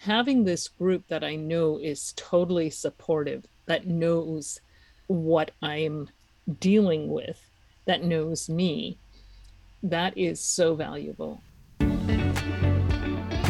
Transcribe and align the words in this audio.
having 0.00 0.44
this 0.44 0.66
group 0.66 1.06
that 1.08 1.22
I 1.22 1.36
know 1.36 1.76
is 1.76 2.14
totally 2.16 2.70
supportive, 2.70 3.44
that 3.66 3.86
knows 3.86 4.60
what 5.08 5.50
I'm 5.62 6.08
dealing 6.58 7.10
with, 7.10 7.38
that 7.84 8.02
knows 8.02 8.48
me, 8.48 8.96
that 9.82 10.16
is 10.16 10.40
so 10.40 10.74
valuable. 10.74 11.42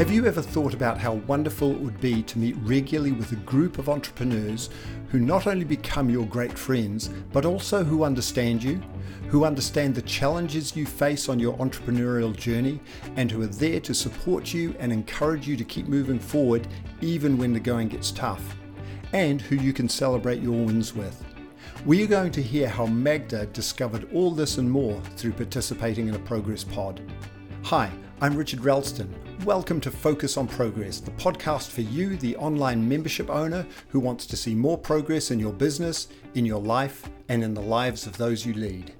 Have 0.00 0.10
you 0.10 0.24
ever 0.24 0.40
thought 0.40 0.72
about 0.72 0.96
how 0.96 1.16
wonderful 1.26 1.72
it 1.72 1.78
would 1.78 2.00
be 2.00 2.22
to 2.22 2.38
meet 2.38 2.56
regularly 2.62 3.12
with 3.12 3.32
a 3.32 3.36
group 3.36 3.76
of 3.76 3.90
entrepreneurs 3.90 4.70
who 5.10 5.18
not 5.18 5.46
only 5.46 5.66
become 5.66 6.08
your 6.08 6.24
great 6.24 6.56
friends, 6.56 7.08
but 7.34 7.44
also 7.44 7.84
who 7.84 8.02
understand 8.02 8.62
you, 8.62 8.80
who 9.28 9.44
understand 9.44 9.94
the 9.94 10.00
challenges 10.00 10.74
you 10.74 10.86
face 10.86 11.28
on 11.28 11.38
your 11.38 11.54
entrepreneurial 11.58 12.34
journey, 12.34 12.80
and 13.16 13.30
who 13.30 13.42
are 13.42 13.46
there 13.46 13.78
to 13.80 13.92
support 13.92 14.54
you 14.54 14.74
and 14.78 14.90
encourage 14.90 15.46
you 15.46 15.54
to 15.54 15.64
keep 15.64 15.86
moving 15.86 16.18
forward 16.18 16.66
even 17.02 17.36
when 17.36 17.52
the 17.52 17.60
going 17.60 17.88
gets 17.88 18.10
tough, 18.10 18.56
and 19.12 19.42
who 19.42 19.56
you 19.56 19.74
can 19.74 19.86
celebrate 19.86 20.40
your 20.40 20.64
wins 20.64 20.94
with? 20.94 21.22
We 21.84 22.02
are 22.04 22.06
going 22.06 22.32
to 22.32 22.42
hear 22.42 22.70
how 22.70 22.86
Magda 22.86 23.44
discovered 23.48 24.08
all 24.14 24.30
this 24.30 24.56
and 24.56 24.70
more 24.70 24.98
through 25.16 25.32
participating 25.32 26.08
in 26.08 26.14
a 26.14 26.20
Progress 26.20 26.64
Pod. 26.64 27.02
Hi, 27.64 27.90
I'm 28.22 28.36
Richard 28.36 28.60
Ralston. 28.60 29.14
Welcome 29.46 29.80
to 29.80 29.90
Focus 29.90 30.36
on 30.36 30.46
Progress, 30.46 31.00
the 31.00 31.10
podcast 31.12 31.70
for 31.70 31.80
you, 31.80 32.18
the 32.18 32.36
online 32.36 32.86
membership 32.86 33.30
owner 33.30 33.66
who 33.88 33.98
wants 33.98 34.26
to 34.26 34.36
see 34.36 34.54
more 34.54 34.76
progress 34.76 35.30
in 35.30 35.40
your 35.40 35.54
business, 35.54 36.08
in 36.34 36.44
your 36.44 36.60
life, 36.60 37.08
and 37.30 37.42
in 37.42 37.54
the 37.54 37.62
lives 37.62 38.06
of 38.06 38.18
those 38.18 38.44
you 38.44 38.52
lead. 38.52 38.92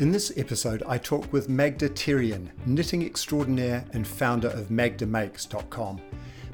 In 0.00 0.10
this 0.10 0.32
episode, 0.36 0.82
I 0.88 0.98
talk 0.98 1.32
with 1.32 1.48
Magda 1.48 1.90
Therrien, 1.90 2.48
knitting 2.66 3.04
extraordinaire 3.06 3.84
and 3.92 4.04
founder 4.04 4.48
of 4.48 4.66
magdamakes.com. 4.66 6.00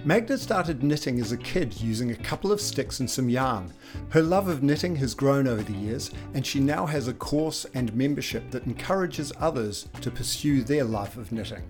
Magda 0.05 0.39
started 0.39 0.85
knitting 0.85 1.19
as 1.19 1.33
a 1.33 1.37
kid 1.37 1.81
using 1.81 2.13
a 2.13 2.17
couple 2.17 2.53
of 2.53 2.61
sticks 2.61 3.01
and 3.01 3.11
some 3.11 3.29
yarn. 3.29 3.73
Her 4.11 4.23
love 4.23 4.47
of 4.47 4.63
knitting 4.63 4.95
has 4.97 5.13
grown 5.13 5.49
over 5.49 5.63
the 5.63 5.73
years, 5.73 6.13
and 6.35 6.47
she 6.47 6.61
now 6.61 6.87
has 6.87 7.09
a 7.09 7.13
course 7.13 7.67
and 7.75 7.93
membership 7.95 8.49
that 8.53 8.67
encourages 8.67 9.33
others 9.41 9.89
to 10.01 10.11
pursue 10.13 10.63
their 10.63 10.85
love 10.85 11.19
of 11.19 11.33
knitting. 11.33 11.65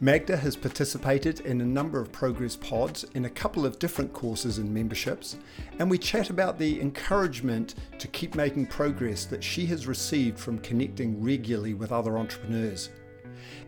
Magda 0.00 0.38
has 0.38 0.56
participated 0.56 1.40
in 1.40 1.60
a 1.60 1.66
number 1.66 2.00
of 2.00 2.10
progress 2.10 2.56
pods 2.56 3.04
in 3.14 3.26
a 3.26 3.30
couple 3.30 3.66
of 3.66 3.78
different 3.78 4.12
courses 4.14 4.56
and 4.56 4.72
memberships, 4.72 5.36
and 5.78 5.90
we 5.90 5.98
chat 5.98 6.30
about 6.30 6.58
the 6.58 6.80
encouragement 6.80 7.74
to 7.98 8.08
keep 8.08 8.34
making 8.34 8.66
progress 8.66 9.26
that 9.26 9.44
she 9.44 9.66
has 9.66 9.86
received 9.86 10.38
from 10.38 10.58
connecting 10.58 11.22
regularly 11.22 11.74
with 11.74 11.92
other 11.92 12.16
entrepreneurs. 12.16 12.88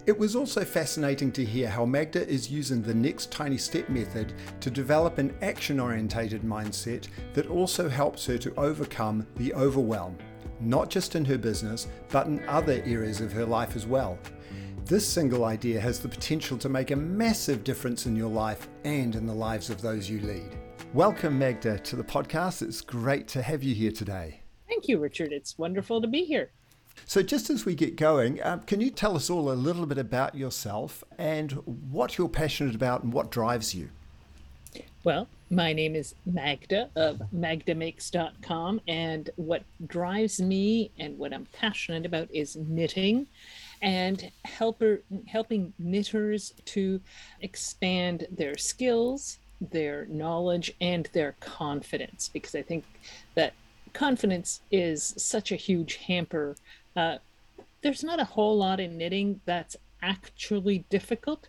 It 0.06 0.18
was 0.18 0.36
also 0.36 0.64
fascinating 0.64 1.32
to 1.32 1.44
hear 1.44 1.68
how 1.68 1.84
Magda 1.84 2.26
is 2.28 2.50
using 2.50 2.82
the 2.82 2.94
next 2.94 3.32
tiny 3.32 3.58
step 3.58 3.88
method 3.88 4.32
to 4.60 4.70
develop 4.70 5.18
an 5.18 5.34
action 5.42 5.80
orientated 5.80 6.42
mindset 6.42 7.08
that 7.34 7.48
also 7.48 7.88
helps 7.88 8.26
her 8.26 8.38
to 8.38 8.54
overcome 8.56 9.26
the 9.36 9.52
overwhelm, 9.54 10.16
not 10.60 10.90
just 10.90 11.16
in 11.16 11.24
her 11.24 11.38
business, 11.38 11.88
but 12.10 12.26
in 12.26 12.46
other 12.48 12.82
areas 12.84 13.20
of 13.20 13.32
her 13.32 13.44
life 13.44 13.76
as 13.76 13.86
well. 13.86 14.18
This 14.84 15.06
single 15.06 15.44
idea 15.44 15.80
has 15.80 15.98
the 15.98 16.08
potential 16.08 16.56
to 16.58 16.68
make 16.68 16.92
a 16.92 16.96
massive 16.96 17.64
difference 17.64 18.06
in 18.06 18.14
your 18.14 18.30
life 18.30 18.68
and 18.84 19.16
in 19.16 19.26
the 19.26 19.34
lives 19.34 19.68
of 19.68 19.82
those 19.82 20.08
you 20.08 20.20
lead. 20.20 20.56
Welcome, 20.94 21.36
Magda, 21.36 21.80
to 21.80 21.96
the 21.96 22.04
podcast. 22.04 22.62
It's 22.62 22.80
great 22.80 23.26
to 23.28 23.42
have 23.42 23.64
you 23.64 23.74
here 23.74 23.90
today. 23.90 24.42
Thank 24.68 24.86
you, 24.86 24.98
Richard. 24.98 25.32
It's 25.32 25.58
wonderful 25.58 26.00
to 26.00 26.06
be 26.06 26.24
here. 26.24 26.52
So, 27.04 27.22
just 27.22 27.50
as 27.50 27.64
we 27.64 27.74
get 27.74 27.96
going, 27.96 28.42
um, 28.42 28.60
can 28.62 28.80
you 28.80 28.90
tell 28.90 29.16
us 29.16 29.30
all 29.30 29.50
a 29.50 29.54
little 29.54 29.86
bit 29.86 29.98
about 29.98 30.34
yourself 30.34 31.04
and 31.18 31.52
what 31.90 32.18
you're 32.18 32.28
passionate 32.28 32.74
about 32.74 33.02
and 33.02 33.12
what 33.12 33.30
drives 33.30 33.74
you? 33.74 33.90
Well, 35.04 35.28
my 35.50 35.72
name 35.72 35.94
is 35.94 36.16
Magda 36.24 36.90
of 36.96 37.22
magdamakes.com, 37.32 38.80
and 38.88 39.30
what 39.36 39.62
drives 39.86 40.40
me 40.40 40.90
and 40.98 41.16
what 41.16 41.32
I'm 41.32 41.46
passionate 41.52 42.04
about 42.04 42.28
is 42.32 42.56
knitting 42.56 43.28
and 43.80 44.32
helper, 44.44 45.02
helping 45.28 45.72
knitters 45.78 46.54
to 46.64 47.00
expand 47.40 48.26
their 48.30 48.56
skills, 48.56 49.38
their 49.60 50.06
knowledge, 50.06 50.74
and 50.80 51.08
their 51.12 51.36
confidence, 51.38 52.28
because 52.32 52.56
I 52.56 52.62
think 52.62 52.84
that 53.36 53.52
confidence 53.92 54.60
is 54.72 55.14
such 55.16 55.52
a 55.52 55.56
huge 55.56 55.96
hamper 55.96 56.56
uh, 56.96 57.18
there's 57.82 58.02
not 58.02 58.20
a 58.20 58.24
whole 58.24 58.56
lot 58.56 58.80
in 58.80 58.96
knitting 58.96 59.40
that's 59.44 59.76
actually 60.02 60.84
difficult 60.90 61.48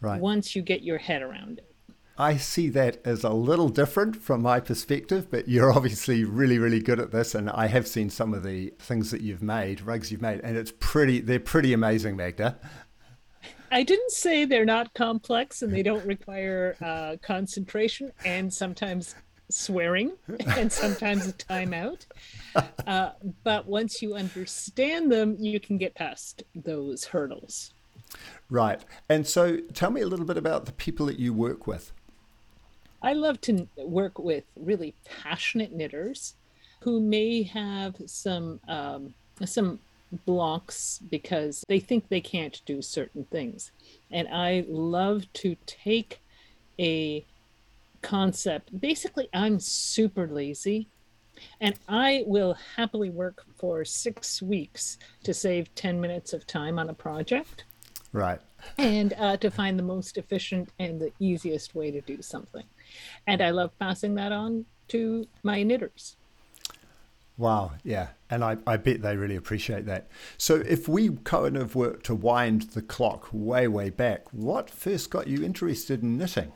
right. 0.00 0.20
once 0.20 0.56
you 0.56 0.62
get 0.62 0.82
your 0.82 0.98
head 0.98 1.22
around 1.22 1.58
it. 1.58 1.72
I 2.18 2.38
see 2.38 2.70
that 2.70 2.98
as 3.04 3.24
a 3.24 3.30
little 3.30 3.68
different 3.68 4.16
from 4.16 4.40
my 4.40 4.58
perspective, 4.58 5.30
but 5.30 5.48
you're 5.48 5.72
obviously 5.76 6.24
really, 6.24 6.58
really 6.58 6.80
good 6.80 6.98
at 6.98 7.12
this. 7.12 7.34
And 7.34 7.50
I 7.50 7.66
have 7.66 7.86
seen 7.86 8.08
some 8.08 8.32
of 8.32 8.42
the 8.42 8.72
things 8.78 9.10
that 9.10 9.20
you've 9.20 9.42
made, 9.42 9.82
rugs 9.82 10.10
you've 10.10 10.22
made, 10.22 10.40
and 10.40 10.56
it's 10.56 10.72
pretty, 10.78 11.20
they're 11.20 11.38
pretty 11.38 11.72
amazing, 11.72 12.16
Magda. 12.16 12.58
I 13.70 13.82
didn't 13.82 14.12
say 14.12 14.44
they're 14.44 14.64
not 14.64 14.94
complex 14.94 15.60
and 15.60 15.72
they 15.72 15.82
don't 15.82 16.06
require 16.06 16.76
uh, 16.80 17.16
concentration 17.20 18.12
and 18.24 18.52
sometimes 18.52 19.14
swearing 19.48 20.12
and 20.46 20.70
sometimes 20.70 21.26
a 21.26 21.32
timeout. 21.32 22.06
Uh, 22.86 23.10
but 23.44 23.66
once 23.66 24.00
you 24.02 24.14
understand 24.14 25.10
them, 25.10 25.36
you 25.38 25.60
can 25.60 25.78
get 25.78 25.94
past 25.94 26.42
those 26.54 27.04
hurdles. 27.04 27.72
Right. 28.48 28.80
And 29.08 29.26
so 29.26 29.58
tell 29.74 29.90
me 29.90 30.00
a 30.00 30.06
little 30.06 30.26
bit 30.26 30.36
about 30.36 30.66
the 30.66 30.72
people 30.72 31.06
that 31.06 31.18
you 31.18 31.32
work 31.32 31.66
with. 31.66 31.92
I 33.02 33.12
love 33.12 33.40
to 33.42 33.68
work 33.76 34.18
with 34.18 34.44
really 34.56 34.94
passionate 35.04 35.72
knitters 35.72 36.34
who 36.80 37.00
may 37.00 37.42
have 37.42 37.96
some 38.06 38.60
um, 38.68 39.14
some 39.44 39.80
blocks 40.24 41.00
because 41.10 41.64
they 41.68 41.80
think 41.80 42.08
they 42.08 42.20
can't 42.20 42.62
do 42.64 42.80
certain 42.80 43.24
things. 43.24 43.70
And 44.10 44.28
I 44.28 44.64
love 44.68 45.30
to 45.34 45.56
take 45.66 46.20
a 46.78 47.24
concept. 48.02 48.78
Basically, 48.80 49.28
I'm 49.32 49.60
super 49.60 50.26
lazy 50.26 50.88
and 51.60 51.78
I 51.88 52.24
will 52.26 52.56
happily 52.76 53.10
work 53.10 53.44
for 53.56 53.84
six 53.84 54.40
weeks 54.42 54.98
to 55.24 55.34
save 55.34 55.74
10 55.74 56.00
minutes 56.00 56.32
of 56.32 56.46
time 56.46 56.78
on 56.78 56.88
a 56.88 56.94
project. 56.94 57.64
Right. 58.12 58.40
And 58.78 59.12
uh, 59.18 59.36
to 59.38 59.50
find 59.50 59.78
the 59.78 59.82
most 59.82 60.16
efficient 60.16 60.70
and 60.78 61.00
the 61.00 61.12
easiest 61.18 61.74
way 61.74 61.90
to 61.90 62.00
do 62.00 62.22
something. 62.22 62.64
And 63.26 63.42
I 63.42 63.50
love 63.50 63.78
passing 63.78 64.14
that 64.14 64.32
on 64.32 64.64
to 64.88 65.26
my 65.42 65.62
knitters. 65.62 66.16
Wow, 67.38 67.72
yeah. 67.84 68.08
And 68.30 68.42
I, 68.42 68.56
I 68.66 68.78
bet 68.78 69.02
they 69.02 69.16
really 69.16 69.36
appreciate 69.36 69.84
that. 69.86 70.08
So, 70.38 70.56
if 70.56 70.88
we 70.88 71.10
kind 71.24 71.56
of 71.56 71.74
were 71.74 71.96
to 71.98 72.14
wind 72.14 72.62
the 72.62 72.80
clock 72.80 73.28
way, 73.30 73.68
way 73.68 73.90
back, 73.90 74.32
what 74.32 74.70
first 74.70 75.10
got 75.10 75.26
you 75.26 75.44
interested 75.44 76.02
in 76.02 76.16
knitting? 76.16 76.52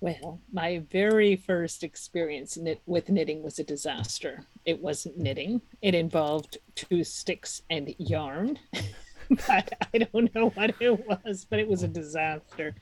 Well, 0.00 0.40
my 0.52 0.84
very 0.90 1.34
first 1.34 1.82
experience 1.82 2.56
knit- 2.56 2.82
with 2.86 3.08
knitting 3.08 3.42
was 3.42 3.58
a 3.58 3.64
disaster. 3.64 4.44
It 4.64 4.80
wasn't 4.80 5.18
knitting, 5.18 5.60
it 5.82 5.94
involved 5.94 6.58
two 6.74 7.02
sticks 7.02 7.62
and 7.68 7.94
yarn. 7.98 8.58
but 9.46 9.72
I 9.92 9.98
don't 9.98 10.34
know 10.34 10.50
what 10.50 10.74
it 10.80 11.06
was, 11.06 11.44
but 11.44 11.58
it 11.58 11.68
was 11.68 11.82
a 11.82 11.88
disaster. 11.88 12.74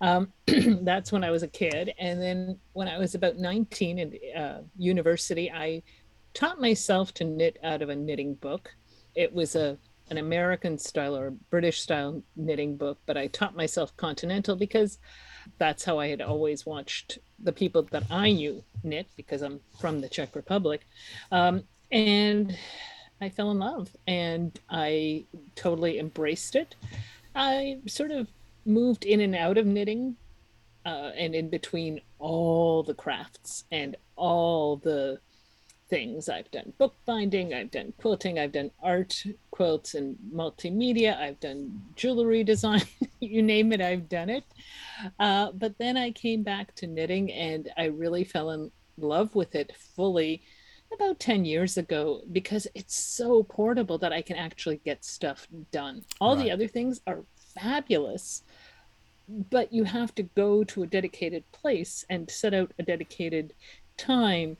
Um, 0.00 0.32
that's 0.82 1.12
when 1.12 1.24
I 1.24 1.30
was 1.30 1.42
a 1.42 1.48
kid. 1.48 1.92
And 1.98 2.20
then 2.20 2.58
when 2.72 2.88
I 2.88 2.98
was 2.98 3.14
about 3.14 3.36
19 3.36 3.98
in 3.98 4.18
uh, 4.36 4.62
university, 4.76 5.50
I 5.50 5.82
taught 6.34 6.60
myself 6.60 7.12
to 7.14 7.24
knit 7.24 7.58
out 7.62 7.82
of 7.82 7.90
a 7.90 7.96
knitting 7.96 8.34
book. 8.34 8.74
It 9.14 9.32
was 9.32 9.56
a 9.56 9.78
an 10.10 10.18
American 10.18 10.78
style 10.78 11.16
or 11.16 11.30
British 11.50 11.80
style 11.80 12.22
knitting 12.36 12.76
book, 12.76 12.98
but 13.06 13.16
I 13.16 13.26
taught 13.26 13.56
myself 13.56 13.96
continental 13.96 14.56
because 14.56 14.98
that's 15.58 15.84
how 15.84 15.98
I 15.98 16.08
had 16.08 16.20
always 16.20 16.64
watched 16.64 17.18
the 17.38 17.52
people 17.52 17.82
that 17.90 18.04
I 18.10 18.32
knew 18.32 18.62
knit 18.82 19.06
because 19.16 19.42
I'm 19.42 19.60
from 19.78 20.00
the 20.00 20.08
Czech 20.08 20.34
Republic. 20.34 20.86
Um, 21.30 21.64
and 21.90 22.56
I 23.20 23.28
fell 23.28 23.50
in 23.50 23.58
love 23.58 23.90
and 24.06 24.58
I 24.68 25.24
totally 25.54 25.98
embraced 25.98 26.56
it. 26.56 26.74
I 27.34 27.78
sort 27.86 28.10
of 28.10 28.28
moved 28.64 29.04
in 29.04 29.20
and 29.20 29.34
out 29.34 29.58
of 29.58 29.66
knitting 29.66 30.16
uh, 30.84 31.12
and 31.16 31.34
in 31.34 31.48
between 31.48 32.00
all 32.18 32.82
the 32.82 32.94
crafts 32.94 33.64
and 33.70 33.96
all 34.16 34.76
the 34.76 35.18
things. 35.88 36.28
I've 36.28 36.50
done 36.50 36.72
bookbinding, 36.78 37.54
I've 37.54 37.70
done 37.70 37.92
quilting, 37.98 38.38
I've 38.38 38.52
done 38.52 38.70
art 38.82 39.22
quilts 39.50 39.94
and 39.94 40.16
multimedia, 40.34 41.16
I've 41.18 41.40
done 41.40 41.80
jewelry 41.94 42.44
design, 42.44 42.82
you 43.20 43.42
name 43.42 43.72
it, 43.72 43.80
I've 43.80 44.08
done 44.08 44.30
it. 44.30 44.44
Uh, 45.18 45.52
but 45.52 45.78
then 45.78 45.96
I 45.96 46.10
came 46.10 46.42
back 46.42 46.74
to 46.76 46.86
knitting 46.86 47.30
and 47.32 47.70
I 47.76 47.86
really 47.86 48.24
fell 48.24 48.50
in 48.50 48.70
love 48.98 49.34
with 49.34 49.54
it 49.54 49.72
fully 49.76 50.42
about 50.92 51.18
10 51.18 51.44
years 51.44 51.76
ago 51.76 52.22
because 52.32 52.66
it's 52.74 52.94
so 52.94 53.42
portable 53.42 53.98
that 53.98 54.12
I 54.12 54.22
can 54.22 54.36
actually 54.36 54.80
get 54.84 55.04
stuff 55.04 55.46
done. 55.72 56.04
All 56.20 56.36
right. 56.36 56.44
the 56.44 56.50
other 56.50 56.68
things 56.68 57.00
are 57.06 57.24
fabulous, 57.54 58.42
but 59.28 59.72
you 59.72 59.84
have 59.84 60.14
to 60.14 60.22
go 60.22 60.64
to 60.64 60.82
a 60.82 60.86
dedicated 60.86 61.50
place 61.52 62.04
and 62.08 62.30
set 62.30 62.54
out 62.54 62.72
a 62.78 62.82
dedicated 62.82 63.52
time 63.96 64.56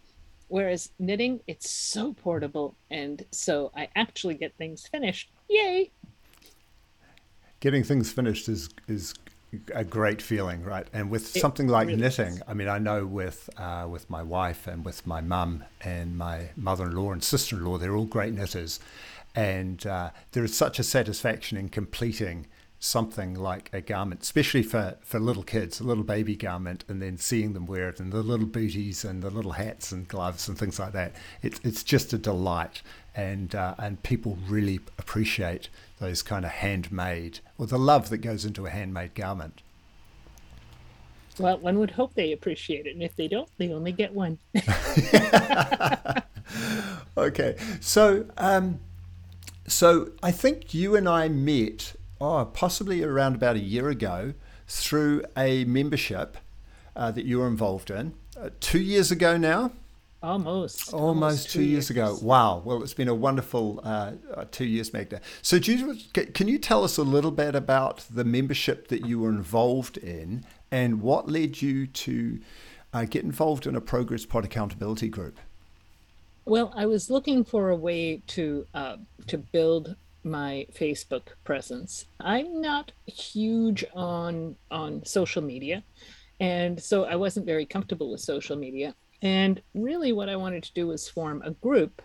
whereas 0.49 0.91
knitting 0.99 1.41
it's 1.47 1.71
so 1.71 2.13
portable 2.13 2.77
and 2.91 3.25
so 3.31 3.71
i 3.77 3.89
actually 3.97 4.35
get 4.35 4.55
things 4.57 4.87
finished. 4.87 5.31
Yay! 5.49 5.91
Getting 7.61 7.85
things 7.85 8.13
finished 8.13 8.49
is 8.49 8.69
is 8.89 9.15
a 9.75 9.85
great 9.85 10.21
feeling 10.21 10.63
right? 10.63 10.87
And 10.93 11.11
with 11.11 11.35
it 11.37 11.41
something 11.41 11.69
like 11.69 11.89
really 11.89 12.01
knitting 12.01 12.35
is. 12.35 12.43
i 12.49 12.55
mean 12.55 12.69
i 12.69 12.79
know 12.79 13.07
with 13.07 13.49
uh, 13.57 13.87
with 13.89 14.09
my 14.11 14.23
wife 14.23 14.67
and 14.67 14.85
with 14.85 15.07
my 15.07 15.21
mum 15.21 15.65
and 15.81 16.19
my 16.19 16.51
mother-in-law 16.57 17.13
and 17.13 17.23
sister-in-law 17.23 17.79
they're 17.79 17.97
all 17.97 18.05
great 18.05 18.35
knitters. 18.35 18.81
And 19.35 19.87
uh, 19.87 20.11
there 20.33 20.45
is 20.45 20.57
such 20.57 20.79
a 20.79 20.83
satisfaction 20.83 21.59
in 21.59 21.69
completing 21.69 22.47
something 22.87 23.35
like 23.35 23.69
a 23.73 23.81
garment, 23.81 24.23
especially 24.23 24.63
for, 24.63 24.97
for 25.03 25.19
little 25.19 25.43
kids, 25.43 25.81
a 25.81 25.85
little 25.85 26.05
baby 26.05 26.37
garment, 26.37 26.85
and 26.89 27.03
then 27.03 27.19
seeing 27.19 27.53
them 27.53 27.67
wear 27.67 27.89
it, 27.89 28.01
and 28.01 28.13
the 28.13 28.23
little 28.23 28.47
booties 28.47 29.05
and 29.05 29.23
the 29.23 29.31
little 29.31 29.53
hats 29.53 29.93
and 29.93 30.09
gloves 30.09 30.49
and 30.49 30.57
things 30.57 30.79
like 30.79 30.93
that. 30.93 31.15
It's 31.43 31.61
it's 31.65 31.83
just 31.83 32.13
a 32.13 32.19
delight, 32.19 32.83
and 33.15 33.55
uh, 33.55 33.75
and 33.79 34.03
people 34.03 34.39
really 34.47 34.81
appreciate 34.99 35.69
those 35.99 36.23
kind 36.23 36.45
of 36.45 36.53
handmade 36.53 37.41
or 37.59 37.67
the 37.67 37.79
love 37.79 38.09
that 38.11 38.19
goes 38.19 38.45
into 38.45 38.67
a 38.67 38.71
handmade 38.71 39.15
garment. 39.15 39.63
Well, 41.39 41.59
one 41.59 41.79
would 41.81 41.91
hope 41.91 42.15
they 42.15 42.33
appreciate 42.33 42.87
it, 42.87 42.95
and 42.95 43.03
if 43.03 43.15
they 43.17 43.29
don't, 43.29 43.49
they 43.59 43.71
only 43.71 43.93
get 43.93 44.15
one. 44.15 44.39
okay, 47.19 47.57
so 47.81 48.25
um, 48.39 48.81
so 49.67 50.13
I 50.23 50.31
think 50.31 50.73
you 50.73 50.97
and 50.97 51.09
I 51.09 51.29
met 51.29 51.95
oh, 52.21 52.45
possibly 52.47 53.03
around 53.03 53.35
about 53.35 53.57
a 53.57 53.61
year 53.61 53.89
ago 53.89 54.35
through 54.67 55.25
a 55.37 55.65
membership 55.65 56.37
uh, 56.95 57.11
that 57.11 57.25
you 57.25 57.39
were 57.39 57.47
involved 57.47 57.91
in. 57.91 58.15
Uh, 58.39 58.51
two 58.61 58.81
years 58.81 59.11
ago 59.11 59.37
now? 59.37 59.73
Almost. 60.23 60.93
Almost, 60.93 60.95
almost 60.95 61.51
two, 61.51 61.59
two 61.59 61.65
years. 61.65 61.71
years. 61.73 61.91
ago. 61.91 62.19
Wow. 62.21 62.63
Well, 62.65 62.83
it's 62.83 62.95
been 62.95 63.09
a 63.09 63.15
wonderful 63.15 63.81
uh, 63.85 64.13
uh 64.35 64.45
two 64.51 64.65
years, 64.65 64.93
Magda. 64.93 65.21
So, 65.43 65.57
you, 65.57 65.97
can 66.13 66.49
you 66.49 66.59
tell 66.59 66.85
us 66.85 66.97
a 66.97 67.03
little 67.03 67.31
bit 67.31 67.55
about 67.55 68.05
the 68.11 68.25
membership 68.25 68.89
that 68.89 69.07
you 69.07 69.21
were 69.21 69.29
involved 69.29 69.99
in 69.99 70.45
and 70.71 71.01
what 71.01 71.29
led 71.29 71.63
you 71.63 71.87
to 71.87 72.41
uh, 72.93 73.05
get 73.05 73.25
involved 73.25 73.67
in 73.67 73.77
a 73.77 73.81
Progress 73.81 74.25
Pod 74.25 74.45
accountability 74.45 75.09
group? 75.09 75.39
Well, 76.45 76.73
I 76.75 76.87
was 76.87 77.11
looking 77.11 77.45
for 77.45 77.71
a 77.71 77.77
way 77.77 78.23
to 78.29 78.67
uh, 78.73 78.97
to 79.27 79.39
build 79.39 79.97
my 80.27 80.67
Facebook 80.75 81.29
presence. 81.45 82.07
I'm 82.21 82.61
not 82.61 82.93
huge 83.07 83.85
on 83.95 84.57
on 84.71 85.05
social 85.05 85.43
media, 85.43 85.85
and 86.41 86.83
so 86.83 87.05
I 87.05 87.17
wasn't 87.17 87.47
very 87.47 87.65
comfortable 87.65 88.11
with 88.11 88.21
social 88.21 88.57
media. 88.57 88.95
And 89.23 89.63
really, 89.75 90.13
what 90.13 90.29
I 90.29 90.37
wanted 90.37 90.63
to 90.65 90.75
do 90.75 90.89
was 90.89 91.09
form 91.09 91.43
a 91.45 91.53
group 91.53 92.03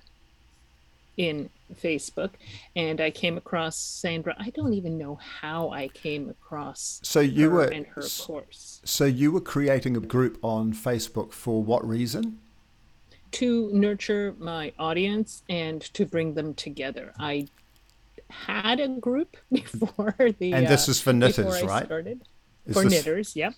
in 1.17 1.49
Facebook, 1.75 2.31
and 2.75 3.01
I 3.01 3.11
came 3.11 3.37
across 3.37 3.77
Sandra. 3.77 4.35
I 4.39 4.49
don't 4.51 4.73
even 4.73 4.97
know 4.97 5.15
how 5.15 5.69
I 5.69 5.89
came 5.89 6.29
across. 6.29 7.01
So 7.03 7.19
you 7.19 7.49
were 7.51 7.69
in 7.69 7.85
her 7.85 8.01
course. 8.01 8.81
So 8.85 9.05
you 9.05 9.31
were 9.31 9.41
creating 9.41 9.97
a 9.97 9.99
group 9.99 10.37
on 10.41 10.73
Facebook 10.73 11.33
for 11.33 11.63
what 11.63 11.87
reason? 11.87 12.39
To 13.33 13.69
nurture 13.71 14.35
my 14.39 14.73
audience 14.77 15.43
and 15.49 15.81
to 15.93 16.05
bring 16.05 16.33
them 16.33 16.53
together. 16.53 17.13
I 17.19 17.47
had 18.31 18.79
a 18.79 18.87
group 18.87 19.37
before 19.51 20.15
the 20.39 20.53
and 20.53 20.67
this 20.67 20.87
uh, 20.87 20.91
is 20.91 21.01
for 21.01 21.13
knitters, 21.13 21.63
right? 21.63 21.85
Started. 21.85 22.21
Is 22.65 22.75
for 22.75 22.83
this... 22.83 22.91
knitters, 22.93 23.35
yep. 23.35 23.53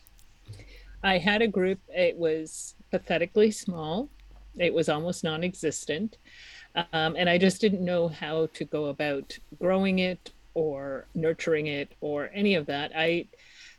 I 1.03 1.17
had 1.17 1.41
a 1.41 1.47
group. 1.47 1.79
It 1.89 2.17
was 2.17 2.75
pathetically 2.91 3.51
small. 3.51 4.09
It 4.57 4.73
was 4.73 4.87
almost 4.87 5.23
non-existent, 5.23 6.17
um, 6.75 7.15
and 7.17 7.29
I 7.29 7.37
just 7.37 7.59
didn't 7.59 7.83
know 7.83 8.07
how 8.07 8.47
to 8.53 8.65
go 8.65 8.85
about 8.85 9.37
growing 9.59 9.99
it 9.99 10.31
or 10.53 11.07
nurturing 11.15 11.67
it 11.67 11.93
or 12.01 12.29
any 12.33 12.55
of 12.55 12.67
that. 12.67 12.91
I 12.95 13.27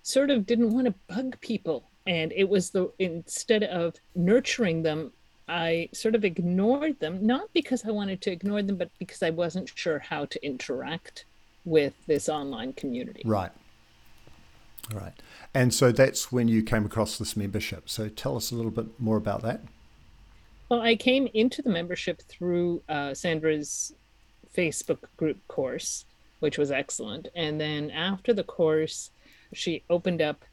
sort 0.03 0.31
of 0.31 0.47
didn't 0.47 0.73
want 0.73 0.87
to 0.87 0.95
bug 1.15 1.41
people, 1.41 1.91
and 2.07 2.33
it 2.33 2.49
was 2.49 2.71
the 2.71 2.93
instead 2.99 3.63
of 3.63 3.95
nurturing 4.15 4.83
them, 4.83 5.13
I 5.49 5.89
sort 5.93 6.15
of 6.15 6.25
ignored 6.25 7.01
them, 7.01 7.27
not 7.27 7.53
because 7.53 7.85
I 7.85 7.91
wanted 7.91 8.21
to 8.23 8.33
ignore 8.33 8.63
them, 8.63 8.77
but 8.77 8.91
because 8.99 9.23
I 9.23 9.31
wasn't 9.31 9.71
sure 9.75 9.99
how 9.99 10.25
to 10.27 10.45
interact 10.45 11.25
with 11.65 11.95
this 12.07 12.29
online 12.29 12.73
community. 12.73 13.23
Right. 13.25 13.53
Right. 14.93 15.13
And 15.55 15.73
so 15.73 15.93
that's 15.93 16.31
when 16.31 16.49
you 16.49 16.63
came 16.63 16.85
across 16.85 17.19
this 17.19 17.37
membership. 17.37 17.89
So 17.89 18.09
tell 18.09 18.37
us 18.37 18.51
a 18.51 18.55
little 18.55 18.71
bit 18.71 19.01
more 19.01 19.17
about 19.17 19.43
that. 19.43 19.61
Well, 20.69 20.83
I 20.83 20.97
came 20.97 21.29
into 21.35 21.63
the 21.63 21.71
membership 21.71 22.23
through 22.23 22.83
uh, 22.89 23.15
Sandra's 23.15 23.95
Facebook 24.57 24.99
group 25.17 25.39
course, 25.49 26.05
which 26.41 26.59
was 26.59 26.71
excellent. 26.71 27.29
And 27.35 27.61
then 27.61 27.91
after 27.91 28.33
the 28.33 28.45
course, 28.45 29.11
she 29.53 29.85
opened 29.89 30.21
up 30.21 30.45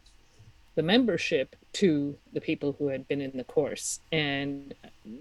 the 0.76 0.84
membership 0.84 1.56
to 1.74 2.16
the 2.34 2.42
people 2.42 2.76
who 2.78 2.88
had 2.88 3.08
been 3.08 3.22
in 3.22 3.36
the 3.36 3.44
course. 3.44 4.00
And 4.12 4.74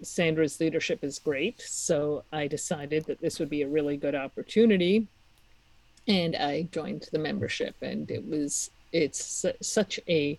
Sandra's 0.02 0.60
leadership 0.60 1.02
is 1.02 1.18
great. 1.18 1.60
So 1.60 2.24
I 2.32 2.46
decided 2.46 3.04
that 3.06 3.20
this 3.20 3.38
would 3.38 3.50
be 3.50 3.62
a 3.62 3.68
really 3.68 3.96
good 3.96 4.14
opportunity. 4.14 5.06
And 6.06 6.36
I 6.36 6.62
joined 6.72 7.08
the 7.12 7.18
membership, 7.18 7.74
and 7.82 8.10
it 8.10 8.26
was, 8.26 8.70
it's 8.92 9.44
such 9.60 10.00
a, 10.08 10.38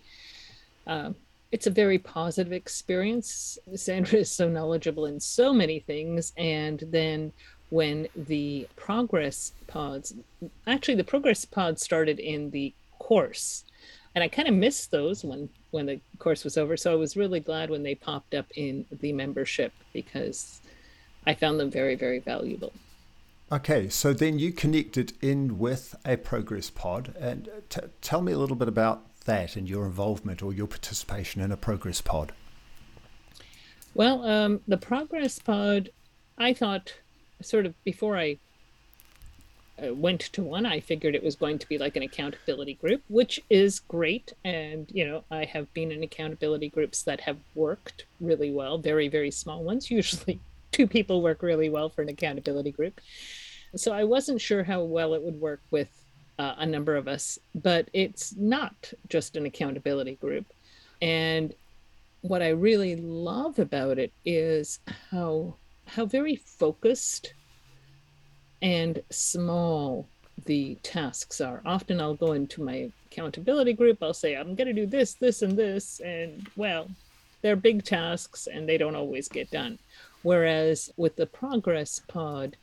uh, 0.88 1.12
it's 1.52 1.68
a 1.68 1.72
very 1.72 1.98
positive 1.98 2.54
experience. 2.54 3.60
Sandra 3.75 4.19
is 4.19 4.31
so 4.31 4.50
knowledgeable 4.50 5.06
in 5.06 5.19
so 5.19 5.54
many 5.54 5.80
things. 5.80 6.34
And 6.38 6.84
then 6.88 7.31
when 7.69 8.08
the 8.16 8.68
progress 8.75 9.54
pods, 9.68 10.13
actually, 10.68 10.96
the 10.96 11.04
progress 11.04 11.46
pod 11.46 11.80
started 11.80 12.19
in 12.19 12.50
the 12.52 12.74
course 13.00 13.66
and 14.16 14.24
I 14.24 14.28
kind 14.28 14.48
of 14.48 14.54
missed 14.54 14.92
those 14.92 15.24
when 15.24 15.50
when 15.72 15.86
the 15.86 16.02
course 16.19 16.44
was 16.44 16.58
over. 16.58 16.75
So 16.75 16.92
I 16.92 16.96
was 16.96 17.16
really 17.16 17.40
glad 17.40 17.69
when 17.69 17.84
they 17.84 17.96
popped 17.96 18.34
up 18.34 18.48
in 18.56 18.86
the 18.92 19.13
membership 19.13 19.74
because 19.94 20.62
I 21.25 21.34
found 21.34 21.60
them 21.60 21.72
very 21.72 21.96
very 21.96 22.19
valuable. 22.19 22.74
Okay, 23.52 23.90
so 23.90 24.13
then 24.13 24.40
you 24.40 24.54
connected 24.54 25.12
in 25.22 25.60
with 25.60 25.94
a 26.06 26.16
progress 26.16 26.69
pod, 26.69 27.13
and 27.19 27.50
t- 27.68 27.81
tell 28.02 28.22
me 28.22 28.31
a 28.31 28.38
little 28.38 28.56
bit 28.56 28.69
about 28.69 29.04
that 29.25 29.58
and 29.58 29.69
your 29.69 29.86
involvement 29.86 30.42
or 30.42 30.54
your 30.54 30.68
participation 30.68 31.42
in 31.42 31.52
a 31.52 31.58
progress 31.58 32.00
pod. 32.00 32.31
Well, 33.94 34.24
um, 34.25 34.62
the 34.70 34.77
progress 34.77 35.38
pod, 35.38 35.89
I 36.38 36.53
thought, 36.53 36.94
sort 37.41 37.65
of 37.65 37.82
before 37.84 38.18
I 38.18 38.32
uh, 38.32 38.36
went 39.89 40.21
to 40.21 40.43
one, 40.43 40.65
I 40.65 40.79
figured 40.79 41.15
it 41.15 41.23
was 41.23 41.35
going 41.35 41.57
to 41.59 41.67
be 41.67 41.77
like 41.77 41.95
an 41.95 42.03
accountability 42.03 42.75
group, 42.75 43.01
which 43.09 43.39
is 43.50 43.79
great. 43.79 44.33
And, 44.43 44.89
you 44.91 45.05
know, 45.05 45.23
I 45.31 45.45
have 45.45 45.73
been 45.73 45.91
in 45.91 46.03
accountability 46.03 46.69
groups 46.69 47.03
that 47.03 47.21
have 47.21 47.38
worked 47.55 48.05
really 48.19 48.51
well, 48.51 48.77
very, 48.77 49.07
very 49.07 49.31
small 49.31 49.63
ones. 49.63 49.89
Usually 49.89 50.39
two 50.71 50.88
people 50.88 51.21
work 51.21 51.41
really 51.41 51.69
well 51.69 51.89
for 51.89 52.01
an 52.01 52.09
accountability 52.09 52.71
group. 52.71 53.01
So 53.75 53.91
I 53.91 54.03
wasn't 54.03 54.41
sure 54.41 54.63
how 54.63 54.83
well 54.83 55.13
it 55.13 55.21
would 55.21 55.39
work 55.39 55.61
with 55.71 55.89
uh, 56.38 56.55
a 56.57 56.65
number 56.65 56.95
of 56.95 57.07
us, 57.07 57.39
but 57.55 57.89
it's 57.93 58.35
not 58.35 58.93
just 59.09 59.35
an 59.35 59.45
accountability 59.45 60.15
group. 60.15 60.45
And 61.01 61.53
what 62.21 62.41
I 62.41 62.50
really 62.50 62.95
love 62.95 63.59
about 63.59 63.97
it 63.97 64.11
is 64.25 64.79
how 65.09 65.55
how 65.88 66.05
very 66.05 66.35
focused 66.35 67.33
and 68.62 69.01
small 69.10 70.08
the 70.46 70.75
tasks 70.84 71.41
are. 71.41 71.62
Often 71.65 72.01
I'll 72.01 72.15
go 72.15 72.34
into 72.34 72.63
my 72.63 72.89
accountability 73.06 73.74
group, 73.74 74.01
I'll 74.01 74.13
say, 74.13 74.36
I'm 74.36 74.56
going 74.56 74.68
to 74.68 74.74
do 74.74 74.86
this, 74.86 75.13
this, 75.15 75.41
and 75.41 75.58
this. 75.58 76.00
And 76.00 76.48
well, 76.56 76.88
they're 77.41 77.56
big 77.56 77.84
tasks 77.84 78.48
and 78.48 78.68
they 78.68 78.77
don't 78.77 78.96
always 78.96 79.27
get 79.27 79.51
done. 79.51 79.80
Whereas 80.24 80.91
with 80.98 81.15
the 81.15 81.25
Progress 81.25 82.01
Pod, 82.08 82.56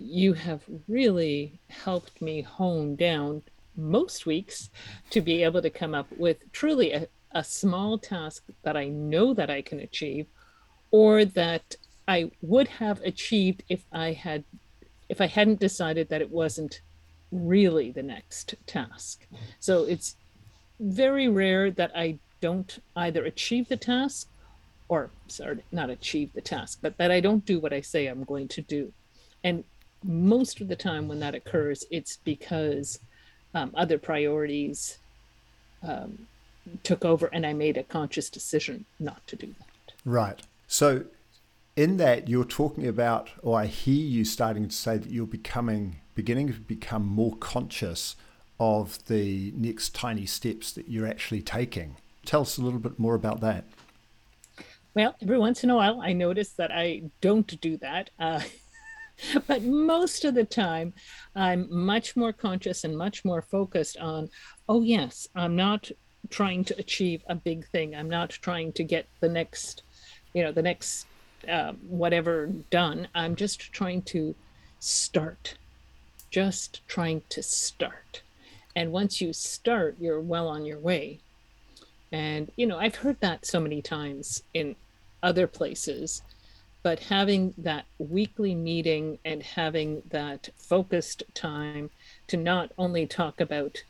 you 0.00 0.32
have 0.32 0.62
really 0.88 1.58
helped 1.68 2.20
me 2.20 2.42
hone 2.42 2.96
down 2.96 3.42
most 3.76 4.26
weeks 4.26 4.70
to 5.10 5.20
be 5.20 5.42
able 5.42 5.62
to 5.62 5.70
come 5.70 5.94
up 5.94 6.06
with 6.16 6.38
truly 6.52 6.92
a, 6.92 7.06
a 7.32 7.44
small 7.44 7.98
task 7.98 8.44
that 8.62 8.76
I 8.76 8.88
know 8.88 9.34
that 9.34 9.50
I 9.50 9.62
can 9.62 9.80
achieve 9.80 10.26
or 10.90 11.24
that 11.24 11.76
I 12.06 12.30
would 12.42 12.68
have 12.68 13.00
achieved 13.00 13.62
if 13.68 13.84
I 13.92 14.12
had 14.12 14.44
if 15.08 15.20
I 15.20 15.26
hadn't 15.26 15.60
decided 15.60 16.08
that 16.08 16.22
it 16.22 16.30
wasn't 16.30 16.80
really 17.30 17.90
the 17.90 18.02
next 18.02 18.54
task. 18.66 19.26
So 19.60 19.84
it's 19.84 20.16
very 20.80 21.28
rare 21.28 21.70
that 21.70 21.92
I 21.94 22.18
don't 22.40 22.78
either 22.96 23.24
achieve 23.24 23.68
the 23.68 23.76
task 23.76 24.28
or 24.88 25.10
sorry, 25.28 25.58
not 25.72 25.90
achieve 25.90 26.32
the 26.32 26.40
task, 26.40 26.78
but 26.82 26.96
that 26.98 27.10
I 27.10 27.20
don't 27.20 27.44
do 27.46 27.58
what 27.58 27.72
I 27.72 27.80
say 27.80 28.06
I'm 28.06 28.24
going 28.24 28.48
to 28.48 28.60
do. 28.60 28.92
And 29.42 29.64
most 30.02 30.60
of 30.60 30.68
the 30.68 30.76
time 30.76 31.08
when 31.08 31.20
that 31.20 31.34
occurs, 31.34 31.84
it's 31.90 32.18
because 32.18 32.98
um, 33.54 33.70
other 33.74 33.98
priorities 33.98 34.98
um, 35.82 36.26
took 36.82 37.04
over, 37.04 37.26
and 37.32 37.46
I 37.46 37.52
made 37.52 37.76
a 37.76 37.82
conscious 37.82 38.28
decision 38.28 38.84
not 38.98 39.26
to 39.28 39.36
do 39.36 39.46
that. 39.58 39.94
Right. 40.04 40.40
So, 40.66 41.04
in 41.76 41.96
that, 41.96 42.28
you're 42.28 42.44
talking 42.44 42.86
about, 42.86 43.30
or 43.42 43.58
I 43.58 43.66
hear 43.66 44.04
you 44.04 44.24
starting 44.24 44.68
to 44.68 44.74
say 44.74 44.96
that 44.96 45.10
you're 45.10 45.26
becoming, 45.26 46.00
beginning 46.14 46.48
to 46.48 46.60
become 46.60 47.04
more 47.04 47.36
conscious 47.36 48.16
of 48.60 49.04
the 49.06 49.52
next 49.56 49.94
tiny 49.94 50.26
steps 50.26 50.72
that 50.72 50.88
you're 50.88 51.06
actually 51.06 51.42
taking. 51.42 51.96
Tell 52.24 52.42
us 52.42 52.56
a 52.56 52.62
little 52.62 52.78
bit 52.78 52.98
more 52.98 53.14
about 53.14 53.40
that. 53.40 53.64
Well, 54.94 55.16
every 55.20 55.38
once 55.38 55.64
in 55.64 55.70
a 55.70 55.76
while, 55.76 56.00
I 56.00 56.12
notice 56.12 56.50
that 56.50 56.70
I 56.70 57.02
don't 57.20 57.60
do 57.60 57.76
that. 57.78 58.10
Uh, 58.20 58.40
but 59.48 59.62
most 59.64 60.24
of 60.24 60.34
the 60.34 60.44
time, 60.44 60.92
I'm 61.34 61.66
much 61.68 62.14
more 62.14 62.32
conscious 62.32 62.84
and 62.84 62.96
much 62.96 63.24
more 63.24 63.42
focused 63.42 63.96
on, 63.96 64.30
oh, 64.68 64.82
yes, 64.82 65.26
I'm 65.34 65.56
not 65.56 65.90
trying 66.30 66.64
to 66.66 66.78
achieve 66.78 67.24
a 67.28 67.34
big 67.34 67.66
thing. 67.66 67.96
I'm 67.96 68.08
not 68.08 68.30
trying 68.30 68.72
to 68.74 68.84
get 68.84 69.08
the 69.18 69.28
next, 69.28 69.82
you 70.32 70.44
know, 70.44 70.52
the 70.52 70.62
next 70.62 71.06
uh, 71.48 71.72
whatever 71.88 72.46
done. 72.70 73.08
I'm 73.14 73.36
just 73.36 73.72
trying 73.72 74.02
to 74.02 74.34
start, 74.80 75.56
just 76.30 76.80
trying 76.88 77.22
to 77.30 77.42
start. 77.42 78.22
And 78.76 78.92
once 78.92 79.20
you 79.20 79.32
start, 79.32 79.96
you're 80.00 80.20
well 80.20 80.48
on 80.48 80.64
your 80.64 80.78
way. 80.78 81.20
And, 82.10 82.50
you 82.56 82.66
know, 82.66 82.78
I've 82.78 82.96
heard 82.96 83.20
that 83.20 83.46
so 83.46 83.60
many 83.60 83.82
times 83.82 84.42
in 84.52 84.76
other 85.22 85.46
places 85.46 86.22
but 86.84 87.00
having 87.00 87.54
that 87.56 87.86
weekly 87.98 88.54
meeting 88.54 89.18
and 89.24 89.42
having 89.42 90.02
that 90.10 90.50
focused 90.56 91.22
time 91.32 91.90
to 92.28 92.36
not 92.36 92.70
only 92.76 93.06
talk 93.06 93.40
about 93.40 93.82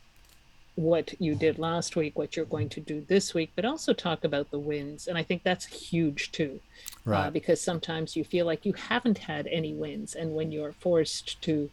what 0.77 1.15
you 1.21 1.35
did 1.35 1.59
last 1.59 1.95
week, 1.95 2.19
what 2.19 2.37
you're 2.37 2.45
going 2.45 2.69
to 2.69 2.81
do 2.81 3.05
this 3.09 3.33
week, 3.33 3.53
but 3.55 3.65
also 3.65 3.93
talk 3.93 4.25
about 4.25 4.51
the 4.51 4.59
wins. 4.59 5.07
And 5.07 5.17
I 5.17 5.23
think 5.23 5.43
that's 5.43 5.67
huge 5.67 6.33
too, 6.33 6.61
uh, 7.07 7.11
right. 7.11 7.27
uh, 7.27 7.31
because 7.31 7.61
sometimes 7.61 8.17
you 8.17 8.25
feel 8.25 8.47
like 8.47 8.67
you 8.67 8.73
haven't 8.73 9.19
had 9.19 9.47
any 9.47 9.73
wins, 9.75 10.15
and 10.15 10.35
when 10.35 10.51
you're 10.53 10.73
forced 10.73 11.41
to 11.43 11.71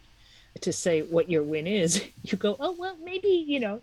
to 0.60 0.72
say 0.72 1.00
what 1.00 1.30
your 1.30 1.42
win 1.42 1.66
is, 1.66 2.04
you 2.22 2.36
go, 2.38 2.56
oh 2.60 2.76
well, 2.78 2.96
maybe 3.02 3.28
you 3.28 3.60
know 3.60 3.80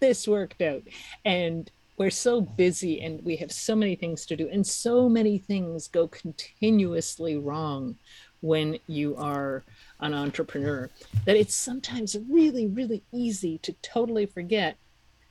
this 0.00 0.26
worked 0.26 0.60
out, 0.60 0.82
and 1.24 1.70
we're 1.96 2.10
so 2.10 2.40
busy 2.40 3.00
and 3.00 3.24
we 3.24 3.36
have 3.36 3.52
so 3.52 3.76
many 3.76 3.94
things 3.94 4.26
to 4.26 4.34
do 4.34 4.48
and 4.48 4.66
so 4.66 5.08
many 5.08 5.38
things 5.38 5.86
go 5.88 6.08
continuously 6.08 7.36
wrong 7.36 7.96
when 8.40 8.78
you 8.88 9.14
are 9.16 9.62
an 10.02 10.14
entrepreneur 10.14 10.90
that 11.24 11.36
it's 11.36 11.54
sometimes 11.54 12.16
really 12.28 12.66
really 12.66 13.02
easy 13.12 13.58
to 13.58 13.72
totally 13.82 14.26
forget 14.26 14.76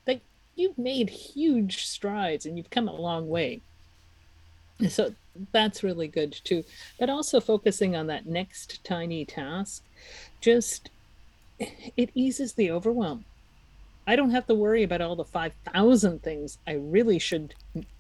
that 0.05 0.21
you've 0.55 0.77
made 0.77 1.09
huge 1.09 1.85
strides 1.85 2.45
and 2.45 2.57
you've 2.57 2.69
come 2.69 2.87
a 2.87 2.95
long 2.95 3.29
way 3.29 3.61
so 4.89 5.13
that's 5.51 5.83
really 5.83 6.07
good 6.07 6.31
too 6.43 6.63
but 6.99 7.09
also 7.09 7.39
focusing 7.39 7.95
on 7.95 8.07
that 8.07 8.25
next 8.25 8.83
tiny 8.83 9.25
task 9.25 9.83
just 10.39 10.89
it 11.59 12.09
eases 12.15 12.53
the 12.53 12.71
overwhelm 12.71 13.23
I 14.07 14.15
don't 14.15 14.31
have 14.31 14.47
to 14.47 14.55
worry 14.55 14.83
about 14.83 15.01
all 15.01 15.15
the 15.15 15.23
5,000 15.23 16.23
things 16.23 16.57
I 16.67 16.73
really 16.73 17.19
should 17.19 17.53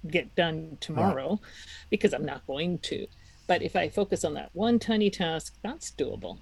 get 0.07 0.35
done 0.35 0.77
tomorrow 0.81 1.39
because 1.89 2.13
I'm 2.13 2.25
not 2.25 2.45
going 2.47 2.79
to. 2.79 3.05
But 3.47 3.61
if 3.61 3.75
I 3.75 3.89
focus 3.89 4.25
on 4.25 4.33
that 4.33 4.49
one 4.53 4.79
tiny 4.79 5.09
task, 5.09 5.55
that's 5.61 5.91
doable. 5.91 6.39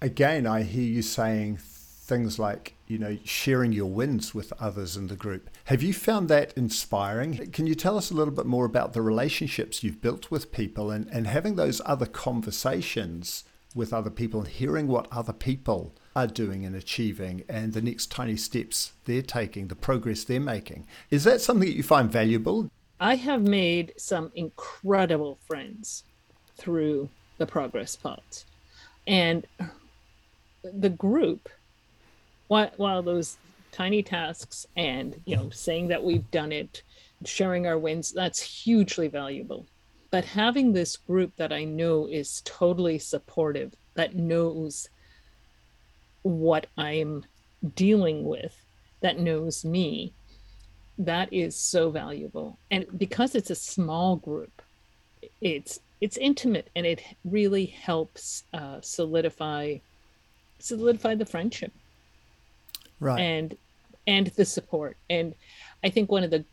Again, 0.00 0.46
I 0.46 0.62
hear 0.62 0.84
you 0.84 1.02
saying 1.02 1.58
things 1.58 2.38
like, 2.38 2.74
you 2.86 2.98
know, 2.98 3.18
sharing 3.24 3.72
your 3.72 3.90
wins 3.90 4.34
with 4.34 4.52
others 4.60 4.96
in 4.96 5.08
the 5.08 5.16
group. 5.16 5.50
Have 5.64 5.82
you 5.82 5.92
found 5.92 6.28
that 6.28 6.52
inspiring? 6.56 7.50
Can 7.50 7.66
you 7.66 7.74
tell 7.74 7.98
us 7.98 8.10
a 8.10 8.14
little 8.14 8.32
bit 8.32 8.46
more 8.46 8.64
about 8.64 8.92
the 8.92 9.02
relationships 9.02 9.82
you've 9.82 10.00
built 10.00 10.30
with 10.30 10.52
people 10.52 10.90
and, 10.90 11.08
and 11.08 11.26
having 11.26 11.56
those 11.56 11.82
other 11.84 12.06
conversations 12.06 13.44
with 13.74 13.92
other 13.92 14.10
people 14.10 14.40
and 14.40 14.48
hearing 14.48 14.86
what 14.86 15.08
other 15.12 15.32
people 15.32 15.94
are 16.16 16.26
doing 16.26 16.64
and 16.64 16.74
achieving 16.74 17.44
and 17.48 17.72
the 17.72 17.82
next 17.82 18.10
tiny 18.10 18.36
steps 18.36 18.92
they're 19.04 19.20
taking, 19.20 19.66
the 19.66 19.74
progress 19.74 20.24
they're 20.24 20.40
making. 20.40 20.86
Is 21.10 21.24
that 21.24 21.40
something 21.40 21.68
that 21.68 21.76
you 21.76 21.82
find 21.82 22.10
valuable? 22.10 22.70
I 23.00 23.16
have 23.16 23.42
made 23.42 23.92
some 23.96 24.32
incredible 24.34 25.38
friends 25.46 26.04
through 26.56 27.10
the 27.36 27.46
progress 27.46 27.94
pods. 27.96 28.46
And 29.06 29.46
the 30.62 30.90
group, 30.90 31.48
while, 32.48 32.70
while 32.76 33.02
those 33.02 33.36
tiny 33.72 34.02
tasks 34.02 34.66
and, 34.76 35.20
you 35.24 35.36
know, 35.36 35.50
saying 35.50 35.88
that 35.88 36.02
we've 36.02 36.30
done 36.30 36.52
it, 36.52 36.82
sharing 37.24 37.66
our 37.66 37.78
wins, 37.78 38.12
that's 38.12 38.40
hugely 38.40 39.08
valuable. 39.08 39.66
But 40.10 40.24
having 40.24 40.72
this 40.72 40.96
group 40.96 41.36
that 41.36 41.52
I 41.52 41.64
know 41.64 42.06
is 42.06 42.42
totally 42.44 42.98
supportive, 42.98 43.74
that 43.94 44.14
knows 44.14 44.88
what 46.22 46.66
I'm 46.76 47.24
dealing 47.74 48.24
with 48.24 48.54
that 49.00 49.18
knows 49.18 49.64
me, 49.64 50.12
that 50.98 51.32
is 51.32 51.54
so 51.56 51.90
valuable. 51.90 52.58
And 52.70 52.86
because 52.96 53.34
it's 53.34 53.50
a 53.50 53.54
small 53.54 54.16
group, 54.16 54.62
it's 55.40 55.80
it's 56.00 56.16
intimate 56.16 56.70
and 56.76 56.86
it 56.86 57.02
really 57.24 57.66
helps 57.66 58.44
uh, 58.54 58.80
solidify 58.80 59.78
solidify 60.58 61.14
the 61.14 61.26
friendship. 61.26 61.72
Right. 63.00 63.20
And 63.20 63.56
and 64.06 64.28
the 64.28 64.44
support. 64.44 64.96
And 65.10 65.34
i 65.84 65.90
think 65.90 66.10
one 66.10 66.24
of 66.24 66.30
the 66.30 66.44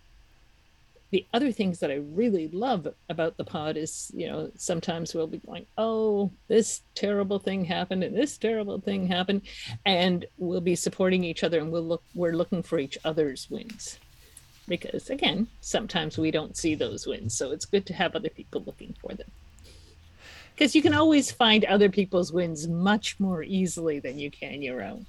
the 1.11 1.25
other 1.33 1.51
things 1.51 1.79
that 1.79 1.91
I 1.91 2.01
really 2.13 2.49
love 2.49 2.87
about 3.09 3.37
the 3.37 3.45
pod 3.45 3.77
is, 3.77 4.11
you 4.13 4.27
know, 4.27 4.51
sometimes 4.57 5.13
we'll 5.13 5.27
be 5.27 5.37
going, 5.37 5.65
oh, 5.77 6.29
this 6.49 6.81
terrible 6.93 7.39
thing 7.39 7.63
happened 7.63 8.03
and 8.03 8.13
this 8.13 8.37
terrible 8.37 8.81
thing 8.81 9.07
happened, 9.07 9.43
and 9.85 10.25
we'll 10.37 10.59
be 10.59 10.75
supporting 10.75 11.23
each 11.23 11.43
other 11.43 11.59
and 11.59 11.71
we'll 11.71 11.83
look, 11.83 12.03
we're 12.15 12.33
looking 12.33 12.63
for 12.63 12.79
each 12.79 12.97
other's 13.05 13.49
wins, 13.49 13.97
because 14.67 15.09
again, 15.09 15.47
sometimes 15.61 16.17
we 16.17 16.31
don't 16.31 16.57
see 16.57 16.75
those 16.75 17.07
wins, 17.07 17.37
so 17.37 17.51
it's 17.51 17.65
good 17.65 17.85
to 17.85 17.93
have 17.93 18.15
other 18.15 18.29
people 18.29 18.61
looking 18.65 18.93
for 18.99 19.13
them. 19.13 19.31
Because 20.55 20.73
you 20.73 20.81
can 20.81 20.93
always 20.93 21.31
find 21.31 21.65
other 21.65 21.89
people's 21.89 22.31
wins 22.31 22.67
much 22.67 23.19
more 23.19 23.43
easily 23.43 23.99
than 23.99 24.17
you 24.17 24.31
can 24.31 24.61
your 24.61 24.81
own. 24.81 25.05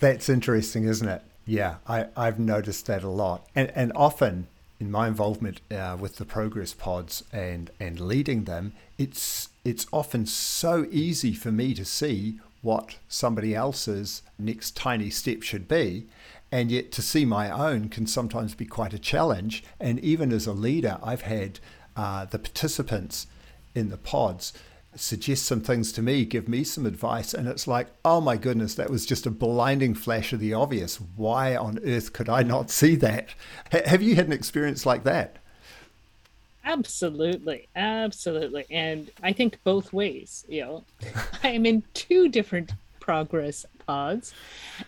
That's 0.00 0.28
interesting, 0.28 0.84
isn't 0.84 1.06
it? 1.06 1.22
Yeah, 1.44 1.76
I, 1.86 2.06
I've 2.16 2.38
noticed 2.38 2.86
that 2.86 3.02
a 3.02 3.10
lot. 3.10 3.46
And, 3.54 3.70
and 3.74 3.92
often 3.94 4.46
in 4.80 4.90
my 4.90 5.06
involvement 5.06 5.60
uh, 5.70 5.96
with 5.98 6.16
the 6.16 6.24
progress 6.24 6.72
pods 6.74 7.24
and 7.32 7.70
and 7.78 8.00
leading 8.00 8.44
them, 8.44 8.72
it's 8.98 9.48
it's 9.64 9.86
often 9.92 10.26
so 10.26 10.86
easy 10.90 11.34
for 11.34 11.52
me 11.52 11.74
to 11.74 11.84
see 11.84 12.40
what 12.62 12.96
somebody 13.08 13.54
else's 13.54 14.22
next 14.38 14.76
tiny 14.76 15.10
step 15.10 15.42
should 15.42 15.68
be. 15.68 16.06
And 16.50 16.70
yet, 16.70 16.90
to 16.92 17.02
see 17.02 17.24
my 17.24 17.50
own 17.50 17.88
can 17.88 18.06
sometimes 18.06 18.54
be 18.54 18.66
quite 18.66 18.92
a 18.92 18.98
challenge. 18.98 19.64
And 19.80 19.98
even 20.00 20.32
as 20.32 20.46
a 20.46 20.52
leader, 20.52 20.98
I've 21.02 21.22
had 21.22 21.60
uh, 21.96 22.24
the 22.26 22.38
participants 22.38 23.26
in 23.74 23.90
the 23.90 23.96
pods 23.96 24.52
suggest 24.94 25.46
some 25.46 25.60
things 25.60 25.92
to 25.92 26.02
me, 26.02 26.24
give 26.24 26.48
me 26.48 26.64
some 26.64 26.86
advice, 26.86 27.32
and 27.32 27.48
it's 27.48 27.66
like, 27.66 27.88
oh 28.04 28.20
my 28.20 28.36
goodness, 28.36 28.74
that 28.74 28.90
was 28.90 29.06
just 29.06 29.26
a 29.26 29.30
blinding 29.30 29.94
flash 29.94 30.32
of 30.32 30.40
the 30.40 30.52
obvious. 30.52 31.00
Why 31.16 31.56
on 31.56 31.78
earth 31.84 32.12
could 32.12 32.28
I 32.28 32.42
not 32.42 32.70
see 32.80 32.96
that? 32.96 33.28
H- 33.72 33.86
have 33.86 34.02
you 34.02 34.14
had 34.14 34.26
an 34.26 34.32
experience 34.32 34.84
like 34.84 35.04
that? 35.04 35.36
Absolutely, 36.64 37.68
absolutely, 37.74 38.66
and 38.70 39.10
I 39.22 39.32
think 39.32 39.58
both 39.64 39.92
ways. 39.92 40.44
You 40.48 40.62
know, 40.62 40.84
I 41.42 41.48
am 41.48 41.66
in 41.66 41.82
two 41.94 42.28
different 42.28 42.72
progress 43.00 43.66
pods, 43.86 44.32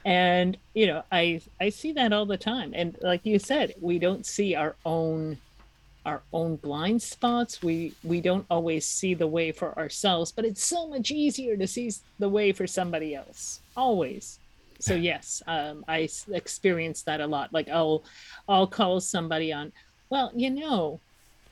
and 0.05 0.57
you 0.75 0.87
know, 0.87 1.03
I 1.11 1.41
I 1.61 1.71
see 1.71 1.93
that 1.93 2.13
all 2.13 2.27
the 2.27 2.37
time. 2.37 2.73
And 2.77 2.97
like 3.01 3.25
you 3.25 3.39
said, 3.39 3.75
we 3.81 3.99
don't 3.99 4.25
see 4.25 4.55
our 4.55 4.77
own 4.85 5.39
our 6.05 6.23
own 6.33 6.57
blind 6.57 7.03
spots. 7.03 7.63
We 7.63 7.95
we 8.03 8.21
don't 8.21 8.47
always 8.51 8.87
see 8.87 9.15
the 9.15 9.27
way 9.27 9.53
for 9.53 9.77
ourselves 9.79 10.33
but 10.33 10.45
it's 10.45 10.65
so 10.65 10.87
much 10.89 11.11
easier 11.11 11.57
to 11.57 11.67
see 11.67 11.91
the 12.19 12.29
way 12.29 12.53
for 12.53 12.67
somebody 12.67 13.15
else 13.15 13.61
always. 13.77 14.39
So 14.79 14.95
yes 15.11 15.43
um, 15.47 15.85
i 15.89 16.09
experience 16.33 17.03
that 17.03 17.21
a 17.21 17.27
lot. 17.27 17.53
Like 17.53 17.69
i'll 17.69 18.05
i'll 18.49 18.67
call 18.67 19.01
somebody 19.01 19.53
on 19.53 19.73
well 20.11 20.31
you 20.35 20.51
know 20.51 21.01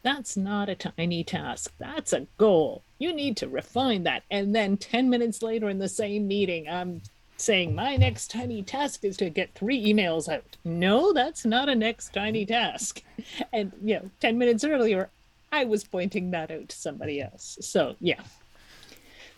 that's 0.02 0.36
not 0.36 0.68
a 0.68 0.74
tiny 0.74 1.22
task. 1.22 1.72
That's 1.78 2.12
a 2.12 2.26
goal. 2.36 2.82
You 2.98 3.12
need 3.14 3.36
to 3.36 3.48
refine 3.48 4.02
that. 4.02 4.24
And 4.32 4.52
then 4.52 4.76
10 4.76 5.08
minutes 5.08 5.42
later 5.42 5.68
in 5.68 5.78
the 5.78 5.88
same 5.88 6.26
meeting 6.26 6.68
i'm 6.68 7.00
saying 7.42 7.74
my 7.74 7.96
next 7.96 8.30
tiny 8.30 8.62
task 8.62 9.04
is 9.04 9.16
to 9.18 9.28
get 9.30 9.54
three 9.54 9.92
emails 9.92 10.28
out. 10.28 10.56
No, 10.64 11.12
that's 11.12 11.44
not 11.44 11.68
a 11.68 11.74
next 11.74 12.12
tiny 12.12 12.46
task. 12.46 13.02
And 13.52 13.72
you 13.82 13.94
know, 13.94 14.10
10 14.20 14.38
minutes 14.38 14.64
earlier, 14.64 15.08
I 15.52 15.64
was 15.64 15.84
pointing 15.84 16.30
that 16.32 16.50
out 16.50 16.70
to 16.70 16.76
somebody 16.76 17.20
else. 17.20 17.58
So 17.60 17.94
yeah, 18.00 18.20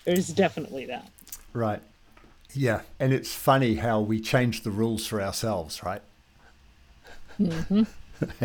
there's 0.05 0.29
definitely 0.29 0.87
that. 0.87 1.09
Right. 1.53 1.83
Yeah. 2.55 2.83
And 2.99 3.13
it's 3.13 3.35
funny 3.35 3.75
how 3.75 4.01
we 4.01 4.21
change 4.21 4.63
the 4.63 4.71
rules 4.71 5.07
for 5.07 5.21
ourselves, 5.21 5.83
right? 5.83 6.03
Mm-hmm. 7.39 7.83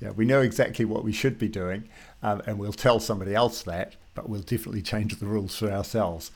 yeah, 0.00 0.10
we 0.10 0.24
know 0.24 0.40
exactly 0.40 0.84
what 0.84 1.04
we 1.04 1.12
should 1.12 1.38
be 1.38 1.48
doing, 1.48 1.88
um, 2.22 2.42
and 2.46 2.58
we'll 2.58 2.72
tell 2.72 2.98
somebody 3.00 3.34
else 3.34 3.62
that, 3.62 3.94
but 4.14 4.28
we'll 4.28 4.40
definitely 4.40 4.82
change 4.82 5.16
the 5.16 5.26
rules 5.26 5.56
for 5.56 5.70
ourselves. 5.70 6.30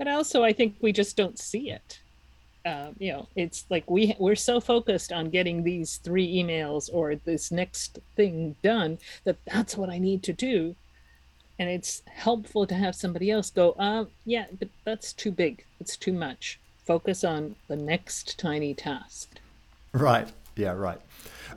But 0.00 0.08
also, 0.08 0.42
I 0.42 0.54
think 0.54 0.76
we 0.80 0.92
just 0.92 1.14
don't 1.14 1.38
see 1.38 1.70
it. 1.70 2.00
Uh, 2.64 2.92
you 2.98 3.12
know, 3.12 3.28
it's 3.36 3.66
like 3.68 3.90
we 3.90 4.16
we're 4.18 4.34
so 4.34 4.58
focused 4.58 5.12
on 5.12 5.28
getting 5.28 5.62
these 5.62 5.98
three 5.98 6.26
emails 6.42 6.88
or 6.90 7.16
this 7.16 7.52
next 7.52 7.98
thing 8.16 8.56
done 8.62 8.96
that 9.24 9.36
that's 9.44 9.76
what 9.76 9.90
I 9.90 9.98
need 9.98 10.22
to 10.22 10.32
do, 10.32 10.74
and 11.58 11.68
it's 11.68 12.00
helpful 12.06 12.66
to 12.66 12.74
have 12.74 12.96
somebody 12.96 13.30
else 13.30 13.50
go, 13.50 13.72
uh, 13.72 14.06
yeah, 14.24 14.46
but 14.58 14.68
that's 14.86 15.12
too 15.12 15.30
big. 15.30 15.66
It's 15.80 15.98
too 15.98 16.14
much. 16.14 16.58
Focus 16.86 17.22
on 17.22 17.56
the 17.68 17.76
next 17.76 18.38
tiny 18.38 18.72
task. 18.72 19.28
Right. 19.92 20.28
Yeah. 20.56 20.72
Right. 20.72 21.00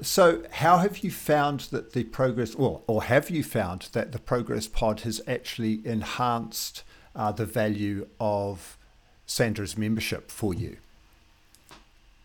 So, 0.01 0.43
how 0.51 0.79
have 0.79 0.97
you 0.97 1.12
found 1.12 1.62
that 1.71 1.93
the 1.93 2.03
progress, 2.03 2.55
or, 2.55 2.81
or 2.88 3.03
have 3.03 3.29
you 3.29 3.41
found 3.41 3.88
that 3.93 4.12
the 4.12 4.19
Progress 4.19 4.67
Pod 4.67 5.01
has 5.01 5.21
actually 5.27 5.79
enhanced 5.88 6.83
uh, 7.15 7.32
the 7.32 7.46
value 7.46 8.08
of 8.20 8.77
Sandra's 9.25 9.77
membership 9.77 10.32
for 10.32 10.53
you? 10.53 10.77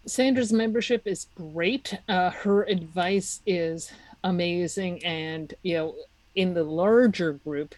Sandra's 0.07 0.53
membership 0.53 1.07
is 1.07 1.27
great. 1.35 1.99
Uh, 2.09 2.31
her 2.31 2.63
advice 2.65 3.41
is 3.47 3.93
amazing. 4.25 5.05
And, 5.05 5.53
you 5.63 5.75
know, 5.75 5.95
in 6.35 6.55
the 6.55 6.65
larger 6.65 7.33
group 7.33 7.75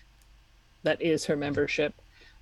that 0.83 1.03
is 1.03 1.27
her 1.27 1.37
membership, 1.37 1.95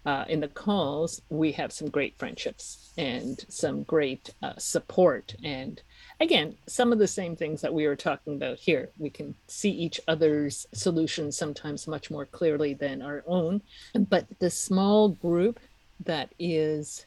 uh, 0.04 0.24
in 0.28 0.40
the 0.40 0.48
calls, 0.48 1.20
we 1.28 1.52
have 1.52 1.72
some 1.72 1.88
great 1.90 2.16
friendships 2.18 2.92
and 2.96 3.44
some 3.48 3.82
great 3.82 4.30
uh, 4.42 4.54
support. 4.58 5.34
And 5.42 5.82
again, 6.20 6.56
some 6.66 6.92
of 6.92 6.98
the 6.98 7.06
same 7.06 7.36
things 7.36 7.60
that 7.60 7.72
we 7.72 7.86
were 7.86 7.96
talking 7.96 8.34
about 8.34 8.58
here. 8.58 8.90
We 8.98 9.10
can 9.10 9.34
see 9.46 9.70
each 9.70 10.00
other's 10.08 10.66
solutions 10.72 11.36
sometimes 11.36 11.86
much 11.86 12.10
more 12.10 12.26
clearly 12.26 12.74
than 12.74 13.02
our 13.02 13.22
own. 13.26 13.62
But 13.94 14.26
the 14.38 14.50
small 14.50 15.10
group 15.10 15.60
that 16.04 16.32
is 16.38 17.06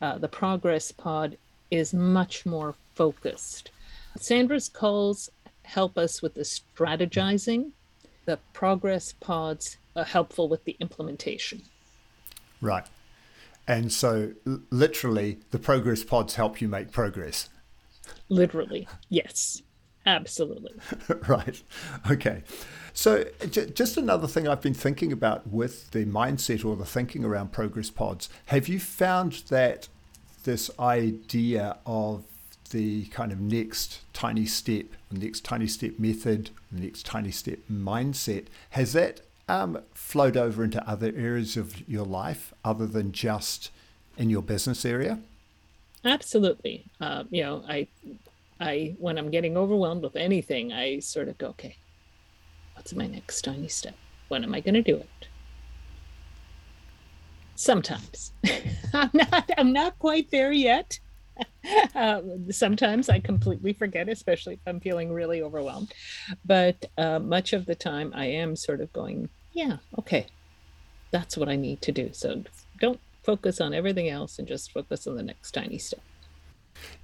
uh, 0.00 0.18
the 0.18 0.28
Progress 0.28 0.92
Pod 0.92 1.36
is 1.70 1.92
much 1.92 2.46
more 2.46 2.74
focused. 2.94 3.70
Sandra's 4.18 4.68
calls 4.68 5.30
help 5.62 5.98
us 5.98 6.22
with 6.22 6.34
the 6.34 6.42
strategizing. 6.42 7.72
The 8.24 8.38
Progress 8.52 9.14
Pods 9.20 9.76
are 9.96 10.04
helpful 10.04 10.48
with 10.48 10.64
the 10.64 10.76
implementation. 10.80 11.62
Right. 12.60 12.86
And 13.66 13.92
so, 13.92 14.32
literally, 14.70 15.40
the 15.50 15.58
progress 15.58 16.02
pods 16.02 16.36
help 16.36 16.62
you 16.62 16.68
make 16.68 16.90
progress. 16.90 17.50
Literally, 18.28 18.88
yes, 19.08 19.62
absolutely. 20.06 20.72
right. 21.28 21.62
Okay. 22.10 22.42
So, 22.92 23.24
j- 23.50 23.70
just 23.70 23.96
another 23.96 24.26
thing 24.26 24.48
I've 24.48 24.60
been 24.60 24.74
thinking 24.74 25.12
about 25.12 25.46
with 25.46 25.90
the 25.92 26.04
mindset 26.04 26.64
or 26.64 26.74
the 26.76 26.84
thinking 26.84 27.24
around 27.24 27.52
progress 27.52 27.90
pods. 27.90 28.28
Have 28.46 28.66
you 28.68 28.80
found 28.80 29.44
that 29.50 29.88
this 30.44 30.70
idea 30.80 31.78
of 31.86 32.24
the 32.70 33.06
kind 33.06 33.32
of 33.32 33.40
next 33.40 34.00
tiny 34.12 34.46
step, 34.46 34.86
next 35.10 35.44
tiny 35.44 35.66
step 35.66 35.98
method, 35.98 36.50
next 36.70 37.06
tiny 37.06 37.30
step 37.30 37.58
mindset, 37.70 38.46
has 38.70 38.92
that 38.92 39.20
um, 39.48 39.80
flowed 39.94 40.36
over 40.36 40.62
into 40.64 40.86
other 40.88 41.12
areas 41.16 41.56
of 41.56 41.88
your 41.88 42.04
life 42.04 42.52
other 42.64 42.86
than 42.86 43.12
just 43.12 43.70
in 44.16 44.28
your 44.28 44.42
business 44.42 44.84
area? 44.84 45.20
Absolutely. 46.04 46.90
Uh, 47.00 47.24
you 47.30 47.42
know, 47.42 47.64
I, 47.68 47.88
I 48.60 48.94
when 48.98 49.18
I'm 49.18 49.30
getting 49.30 49.56
overwhelmed 49.56 50.02
with 50.02 50.16
anything, 50.16 50.72
I 50.72 51.00
sort 51.00 51.28
of 51.28 51.38
go, 51.38 51.48
okay, 51.48 51.76
what's 52.74 52.94
my 52.94 53.06
next 53.06 53.42
tiny 53.42 53.68
step? 53.68 53.96
When 54.28 54.44
am 54.44 54.54
I 54.54 54.60
going 54.60 54.74
to 54.74 54.82
do 54.82 54.96
it? 54.96 55.28
Sometimes 57.56 58.32
I'm 58.94 59.10
not. 59.12 59.50
I'm 59.58 59.72
not 59.72 59.98
quite 59.98 60.30
there 60.30 60.52
yet. 60.52 60.98
Um, 61.94 62.50
sometimes 62.50 63.08
I 63.08 63.20
completely 63.20 63.72
forget, 63.72 64.08
especially 64.08 64.54
if 64.54 64.60
I'm 64.66 64.80
feeling 64.80 65.12
really 65.12 65.42
overwhelmed. 65.42 65.92
But 66.44 66.84
uh, 66.96 67.18
much 67.18 67.52
of 67.52 67.66
the 67.66 67.74
time, 67.74 68.12
I 68.14 68.26
am 68.26 68.56
sort 68.56 68.80
of 68.80 68.92
going, 68.92 69.28
yeah, 69.52 69.76
okay, 69.98 70.26
that's 71.12 71.36
what 71.36 71.48
I 71.48 71.56
need 71.56 71.82
to 71.82 71.92
do. 71.92 72.10
So 72.12 72.42
don't 72.80 73.00
focus 73.28 73.60
on 73.60 73.74
everything 73.74 74.08
else 74.08 74.38
and 74.38 74.48
just 74.48 74.72
focus 74.72 75.06
on 75.06 75.14
the 75.14 75.22
next 75.22 75.50
tiny 75.50 75.76
step. 75.76 76.00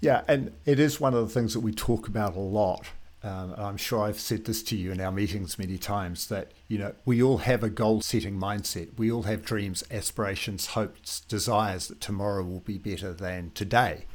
Yeah, 0.00 0.22
and 0.26 0.52
it 0.64 0.80
is 0.80 0.98
one 0.98 1.12
of 1.12 1.20
the 1.20 1.34
things 1.34 1.52
that 1.52 1.60
we 1.60 1.70
talk 1.70 2.08
about 2.08 2.34
a 2.34 2.40
lot. 2.40 2.86
Um, 3.22 3.54
I'm 3.58 3.76
sure 3.76 4.02
I've 4.02 4.18
said 4.18 4.46
this 4.46 4.62
to 4.64 4.76
you 4.76 4.90
in 4.90 5.02
our 5.02 5.12
meetings 5.12 5.58
many 5.58 5.76
times 5.76 6.28
that 6.28 6.52
you 6.66 6.78
know 6.78 6.94
we 7.04 7.22
all 7.22 7.38
have 7.38 7.62
a 7.62 7.68
goal-setting 7.68 8.40
mindset. 8.40 8.96
We 8.96 9.12
all 9.12 9.24
have 9.24 9.44
dreams, 9.44 9.84
aspirations, 9.90 10.68
hopes, 10.68 11.20
desires 11.20 11.88
that 11.88 12.00
tomorrow 12.00 12.42
will 12.42 12.60
be 12.60 12.78
better 12.78 13.12
than 13.12 13.50
today, 13.54 14.06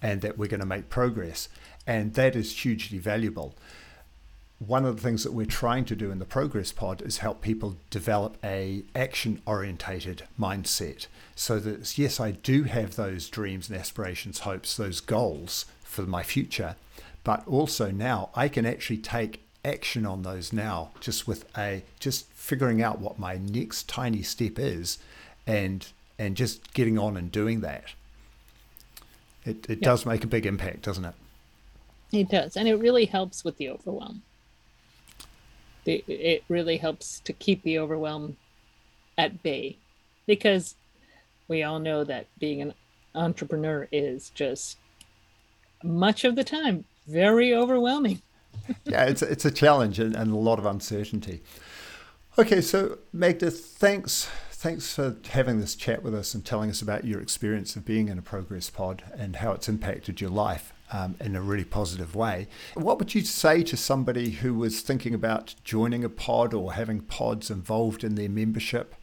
and 0.00 0.20
that 0.20 0.36
we're 0.36 0.48
going 0.48 0.66
to 0.66 0.66
make 0.66 0.88
progress, 0.88 1.48
and 1.86 2.14
that 2.14 2.34
is 2.34 2.62
hugely 2.64 2.98
valuable 2.98 3.54
one 4.66 4.84
of 4.84 4.96
the 4.96 5.02
things 5.02 5.24
that 5.24 5.32
we're 5.32 5.44
trying 5.44 5.84
to 5.84 5.96
do 5.96 6.12
in 6.12 6.20
the 6.20 6.24
progress 6.24 6.70
pod 6.70 7.02
is 7.02 7.18
help 7.18 7.40
people 7.40 7.76
develop 7.90 8.36
a 8.44 8.84
action 8.94 9.42
orientated 9.44 10.22
mindset 10.38 11.06
so 11.34 11.58
that 11.58 11.98
yes 11.98 12.20
i 12.20 12.30
do 12.30 12.64
have 12.64 12.96
those 12.96 13.28
dreams 13.28 13.68
and 13.68 13.78
aspirations 13.78 14.40
hopes 14.40 14.76
those 14.76 15.00
goals 15.00 15.66
for 15.82 16.02
my 16.02 16.22
future 16.22 16.76
but 17.24 17.46
also 17.46 17.90
now 17.90 18.30
i 18.34 18.48
can 18.48 18.66
actually 18.66 18.98
take 18.98 19.42
action 19.64 20.04
on 20.04 20.22
those 20.22 20.52
now 20.52 20.90
just 21.00 21.28
with 21.28 21.46
a 21.56 21.82
just 22.00 22.26
figuring 22.32 22.82
out 22.82 23.00
what 23.00 23.18
my 23.18 23.36
next 23.36 23.88
tiny 23.88 24.22
step 24.22 24.58
is 24.58 24.98
and 25.46 25.88
and 26.18 26.36
just 26.36 26.72
getting 26.74 26.98
on 26.98 27.16
and 27.16 27.32
doing 27.32 27.60
that. 27.60 27.84
It, 29.44 29.64
it 29.68 29.70
yep. 29.70 29.80
does 29.80 30.06
make 30.06 30.24
a 30.24 30.28
big 30.28 30.46
impact 30.46 30.82
doesn't 30.82 31.04
it? 31.04 31.14
It 32.12 32.28
does 32.28 32.56
and 32.56 32.68
it 32.68 32.76
really 32.76 33.06
helps 33.06 33.44
with 33.44 33.56
the 33.56 33.70
overwhelm. 33.70 34.22
It 35.84 36.44
really 36.48 36.76
helps 36.76 37.18
to 37.20 37.32
keep 37.32 37.62
the 37.64 37.78
overwhelm 37.78 38.36
at 39.18 39.42
bay 39.42 39.78
because 40.26 40.76
we 41.48 41.62
all 41.62 41.78
know 41.78 42.04
that 42.04 42.26
being 42.38 42.62
an 42.62 42.74
entrepreneur 43.14 43.88
is 43.92 44.30
just 44.30 44.78
much 45.82 46.24
of 46.24 46.36
the 46.36 46.44
time 46.44 46.84
very 47.06 47.54
overwhelming. 47.54 48.22
yeah, 48.84 49.04
it's 49.04 49.22
it's 49.22 49.44
a 49.44 49.50
challenge 49.50 49.98
and, 49.98 50.14
and 50.14 50.32
a 50.32 50.36
lot 50.36 50.58
of 50.58 50.66
uncertainty. 50.66 51.42
Okay, 52.38 52.60
so 52.60 52.98
Magda, 53.12 53.50
thanks 53.50 54.28
thanks 54.50 54.94
for 54.94 55.16
having 55.30 55.58
this 55.58 55.74
chat 55.74 56.04
with 56.04 56.14
us 56.14 56.34
and 56.34 56.44
telling 56.44 56.70
us 56.70 56.80
about 56.80 57.04
your 57.04 57.20
experience 57.20 57.74
of 57.74 57.84
being 57.84 58.08
in 58.08 58.16
a 58.16 58.22
progress 58.22 58.70
pod 58.70 59.02
and 59.12 59.36
how 59.36 59.50
it's 59.50 59.68
impacted 59.68 60.20
your 60.20 60.30
life 60.30 60.72
um, 60.92 61.16
in 61.18 61.34
a 61.34 61.42
really 61.42 61.64
positive 61.64 62.14
way. 62.14 62.46
What 62.74 63.00
would 63.00 63.12
you 63.12 63.22
say 63.22 63.64
to 63.64 63.76
somebody 63.76 64.30
who 64.30 64.54
was 64.54 64.80
thinking 64.80 65.14
about 65.14 65.56
joining 65.64 66.04
a 66.04 66.08
pod 66.08 66.54
or 66.54 66.74
having 66.74 67.00
pods 67.00 67.50
involved 67.50 68.04
in 68.04 68.14
their 68.14 68.28
membership? 68.28 68.94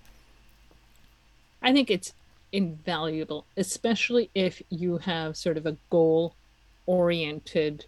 I 1.62 1.74
think 1.74 1.92
it's 1.92 2.14
invaluable, 2.52 3.46
especially 3.58 4.30
if 4.34 4.62
you 4.70 4.98
have 4.98 5.38
sort 5.38 5.58
of 5.58 5.66
a 5.66 5.78
goal 5.90 6.36
oriented 6.86 7.86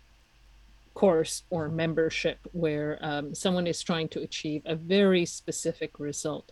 course 0.93 1.43
or 1.49 1.69
membership 1.69 2.37
where 2.51 2.99
um, 3.01 3.33
someone 3.33 3.65
is 3.65 3.81
trying 3.81 4.07
to 4.09 4.21
achieve 4.21 4.61
a 4.65 4.75
very 4.75 5.25
specific 5.25 5.99
result. 5.99 6.51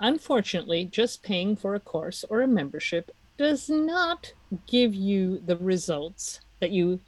Unfortunately, 0.00 0.84
just 0.84 1.22
paying 1.22 1.56
for 1.56 1.74
a 1.74 1.80
course 1.80 2.24
or 2.28 2.42
a 2.42 2.46
membership 2.46 3.10
does 3.36 3.68
not 3.68 4.32
give 4.66 4.94
you 4.94 5.42
the 5.44 5.56
results 5.56 6.40
that 6.60 6.70
you 6.70 7.00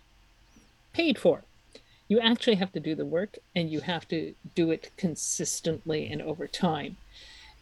paid 0.93 1.19
for. 1.19 1.45
You 2.09 2.19
actually 2.19 2.57
have 2.57 2.73
to 2.73 2.81
do 2.81 2.95
the 2.95 3.07
work 3.07 3.39
and 3.55 3.71
you 3.71 3.81
have 3.81 4.09
to 4.09 4.35
do 4.55 4.71
it 4.73 4.91
consistently 4.97 6.09
and 6.09 6.21
over 6.21 6.49
time. 6.49 6.97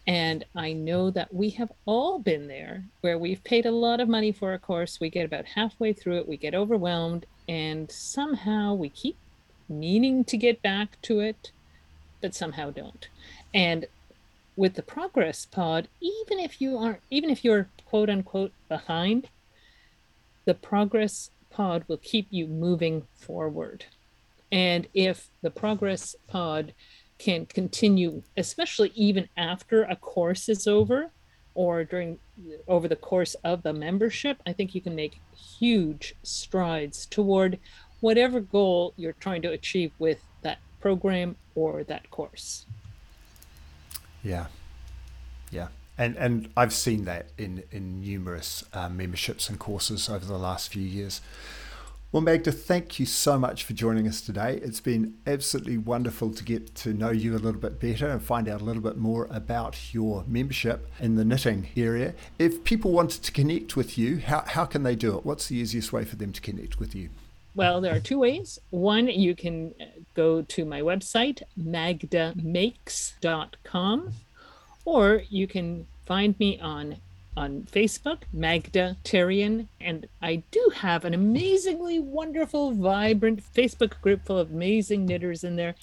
And 0.09 0.43
I 0.55 0.73
know 0.73 1.11
that 1.11 1.31
we 1.31 1.51
have 1.51 1.71
all 1.85 2.17
been 2.17 2.47
there 2.47 2.83
where 3.01 3.19
we've 3.19 3.43
paid 3.43 3.67
a 3.67 3.71
lot 3.71 3.99
of 3.99 4.09
money 4.09 4.31
for 4.31 4.55
a 4.55 4.59
course. 4.59 4.99
We 4.99 5.11
get 5.11 5.23
about 5.23 5.45
halfway 5.45 5.93
through 5.93 6.17
it, 6.17 6.27
we 6.27 6.35
get 6.35 6.55
overwhelmed, 6.55 7.27
and 7.47 7.91
somehow 7.91 8.73
we 8.73 8.89
keep 8.89 9.17
meaning 9.69 10.23
to 10.23 10.35
get 10.35 10.63
back 10.63 10.99
to 11.03 11.19
it, 11.19 11.51
but 12.21 12.33
somehow 12.33 12.71
don't. 12.71 13.07
And 13.53 13.85
with 14.55 14.73
the 14.73 14.81
progress 14.81 15.45
pod, 15.45 15.87
even 16.01 16.39
if 16.39 16.59
you 16.59 16.75
aren't, 16.75 17.01
even 17.11 17.29
if 17.29 17.45
you're 17.45 17.69
quote 17.85 18.09
unquote 18.09 18.53
behind, 18.67 19.27
the 20.45 20.55
progress 20.55 21.29
pod 21.51 21.83
will 21.87 21.97
keep 21.97 22.25
you 22.31 22.47
moving 22.47 23.03
forward. 23.13 23.85
And 24.51 24.87
if 24.95 25.29
the 25.43 25.51
progress 25.51 26.15
pod 26.27 26.73
can 27.19 27.45
continue, 27.45 28.23
especially 28.37 28.91
even 28.95 29.29
after 29.37 29.83
a 29.83 29.95
course 29.95 30.49
is 30.49 30.67
over 30.67 31.11
or 31.53 31.83
during 31.83 32.17
over 32.67 32.87
the 32.87 32.95
course 32.95 33.35
of 33.43 33.61
the 33.63 33.73
membership, 33.73 34.41
I 34.47 34.53
think 34.53 34.73
you 34.73 34.81
can 34.81 34.95
make 34.95 35.19
huge 35.59 36.15
strides 36.23 37.05
toward 37.05 37.59
whatever 37.99 38.39
goal 38.39 38.93
you're 38.95 39.13
trying 39.13 39.41
to 39.43 39.51
achieve 39.51 39.91
with 39.99 40.23
that 40.41 40.59
program 40.79 41.35
or 41.55 41.83
that 41.83 42.09
course. 42.09 42.65
Yeah. 44.23 44.45
Yeah. 45.51 45.67
And, 45.97 46.15
and 46.15 46.49
I've 46.55 46.73
seen 46.73 47.03
that 47.05 47.27
in, 47.37 47.63
in 47.71 47.99
numerous 47.99 48.63
uh, 48.71 48.87
memberships 48.87 49.49
and 49.49 49.59
courses 49.59 50.07
over 50.07 50.25
the 50.25 50.37
last 50.37 50.71
few 50.71 50.83
years. 50.83 51.19
Well, 52.11 52.23
Magda, 52.23 52.51
thank 52.51 52.99
you 52.99 53.05
so 53.05 53.37
much 53.37 53.63
for 53.63 53.73
joining 53.73 54.07
us 54.07 54.19
today. 54.19 54.59
It's 54.63 54.79
been 54.79 55.13
absolutely 55.27 55.77
wonderful 55.77 56.31
to 56.31 56.43
get 56.43 56.73
to 56.77 56.91
know 56.91 57.11
you 57.11 57.33
a 57.33 57.37
little 57.37 57.61
bit 57.61 57.79
better 57.79 58.09
and 58.09 58.19
find 58.19 58.49
out 58.49 58.61
a 58.61 58.63
little 58.63 58.81
bit 58.81 58.97
more 58.97 59.27
about 59.29 59.93
your 59.93 60.23
membership 60.27 60.89
in 60.99 61.17
the 61.17 61.23
knitting 61.23 61.67
area. 61.77 62.15
If 62.39 62.63
people 62.63 62.91
wanted 62.91 63.21
to 63.21 63.31
connect 63.31 63.75
with 63.75 63.95
you, 63.95 64.17
how, 64.17 64.43
how 64.47 64.65
can 64.65 64.81
they 64.81 64.95
do 64.95 65.19
it? 65.19 65.23
What's 65.23 65.49
the 65.49 65.57
easiest 65.57 65.93
way 65.93 66.03
for 66.03 66.15
them 66.15 66.31
to 66.31 66.41
connect 66.41 66.79
with 66.79 66.95
you? 66.95 67.11
Well, 67.53 67.79
there 67.79 67.95
are 67.95 67.99
two 67.99 68.17
ways. 68.17 68.57
One, 68.71 69.07
you 69.07 69.35
can 69.35 69.75
uh, 69.79 69.85
go 70.15 70.41
to 70.41 70.65
my 70.65 70.81
website, 70.81 71.43
magdamakes.com, 71.59 74.13
or 74.83 75.21
you 75.29 75.45
can 75.45 75.85
find 76.07 76.39
me 76.39 76.59
on 76.59 76.95
on 77.37 77.67
Facebook, 77.71 78.23
Magda 78.33 78.97
Therrien, 79.03 79.67
and 79.79 80.07
I 80.21 80.43
do 80.51 80.71
have 80.75 81.05
an 81.05 81.13
amazingly 81.13 81.99
wonderful, 81.99 82.71
vibrant 82.71 83.41
Facebook 83.53 83.99
group 84.01 84.25
full 84.25 84.37
of 84.37 84.51
amazing 84.51 85.05
knitters 85.05 85.43
in 85.43 85.55
there. 85.55 85.75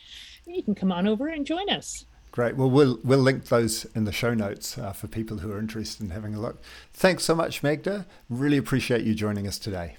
You 0.46 0.62
can 0.62 0.74
come 0.74 0.92
on 0.92 1.06
over 1.06 1.28
and 1.28 1.46
join 1.46 1.70
us. 1.70 2.04
Great. 2.30 2.56
Well, 2.56 2.68
we'll 2.68 3.00
we'll 3.02 3.18
link 3.18 3.46
those 3.46 3.87
in 3.94 4.04
the 4.04 4.12
show 4.12 4.35
notes 4.35 4.76
uh, 4.76 4.92
for 4.92 5.09
people 5.09 5.38
who 5.38 5.50
are 5.50 5.59
interested 5.59 6.02
in 6.02 6.11
having 6.11 6.35
a 6.35 6.40
look. 6.40 6.61
Thanks 6.92 7.24
so 7.24 7.35
much, 7.35 7.62
Magda. 7.62 8.04
Really 8.28 8.59
appreciate 8.59 9.04
you 9.04 9.14
joining 9.14 9.48
us 9.48 9.59
today. 9.59 9.96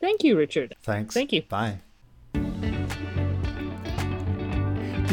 Thank 0.00 0.24
you, 0.24 0.38
Richard. 0.38 0.74
Thanks. 0.82 1.12
Thank 1.12 1.32
you. 1.34 1.42
Bye. 1.42 1.80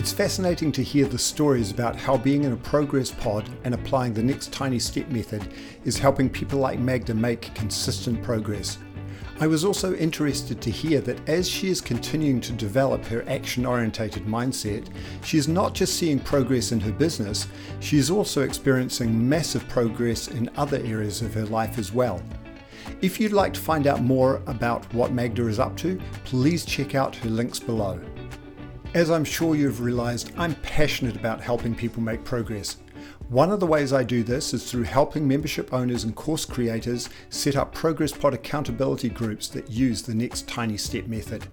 It's 0.07 0.15
fascinating 0.15 0.71
to 0.71 0.81
hear 0.81 1.05
the 1.05 1.17
stories 1.17 1.69
about 1.69 1.97
how 1.97 2.15
being 2.15 2.45
in 2.45 2.53
a 2.53 2.55
progress 2.55 3.11
pod 3.11 3.49
and 3.65 3.73
applying 3.73 4.13
the 4.13 4.23
next 4.23 4.53
tiny 4.53 4.79
step 4.79 5.09
method 5.09 5.45
is 5.83 5.97
helping 5.97 6.29
people 6.29 6.59
like 6.59 6.79
Magda 6.79 7.13
make 7.13 7.53
consistent 7.53 8.23
progress. 8.23 8.77
I 9.41 9.47
was 9.47 9.65
also 9.65 9.95
interested 9.95 10.61
to 10.61 10.71
hear 10.71 11.01
that 11.01 11.27
as 11.27 11.49
she 11.49 11.67
is 11.67 11.81
continuing 11.81 12.39
to 12.39 12.53
develop 12.53 13.03
her 13.07 13.27
action 13.27 13.65
orientated 13.65 14.25
mindset, 14.25 14.87
she 15.25 15.37
is 15.37 15.49
not 15.49 15.73
just 15.73 15.97
seeing 15.97 16.19
progress 16.19 16.71
in 16.71 16.79
her 16.79 16.93
business, 16.93 17.45
she 17.81 17.97
is 17.97 18.09
also 18.09 18.43
experiencing 18.43 19.27
massive 19.27 19.67
progress 19.67 20.29
in 20.29 20.49
other 20.55 20.77
areas 20.85 21.21
of 21.21 21.33
her 21.33 21.45
life 21.47 21.77
as 21.77 21.91
well. 21.91 22.23
If 23.01 23.19
you'd 23.19 23.33
like 23.33 23.53
to 23.55 23.59
find 23.59 23.87
out 23.87 24.01
more 24.01 24.41
about 24.47 24.85
what 24.93 25.11
Magda 25.11 25.47
is 25.47 25.59
up 25.59 25.75
to, 25.79 25.99
please 26.23 26.63
check 26.63 26.95
out 26.95 27.13
her 27.17 27.29
links 27.29 27.59
below. 27.59 27.99
As 28.97 29.11
I'm 29.11 29.25
sure 29.25 29.55
you've 29.55 29.81
realized, 29.81 30.31
I'm 30.39 30.55
passionate 30.55 31.15
about 31.15 31.39
helping 31.39 31.75
people 31.75 32.01
make 32.01 32.23
progress. 32.23 32.77
One 33.29 33.51
of 33.51 33.59
the 33.59 33.67
ways 33.67 33.93
I 33.93 34.03
do 34.03 34.23
this 34.23 34.55
is 34.55 34.71
through 34.71 34.85
helping 34.85 35.27
membership 35.27 35.71
owners 35.71 36.03
and 36.03 36.15
course 36.15 36.45
creators 36.45 37.07
set 37.29 37.55
up 37.55 37.75
Progress 37.75 38.11
Pod 38.11 38.33
accountability 38.33 39.09
groups 39.09 39.49
that 39.49 39.69
use 39.69 40.01
the 40.01 40.15
next 40.15 40.47
tiny 40.47 40.77
step 40.77 41.05
method. 41.05 41.45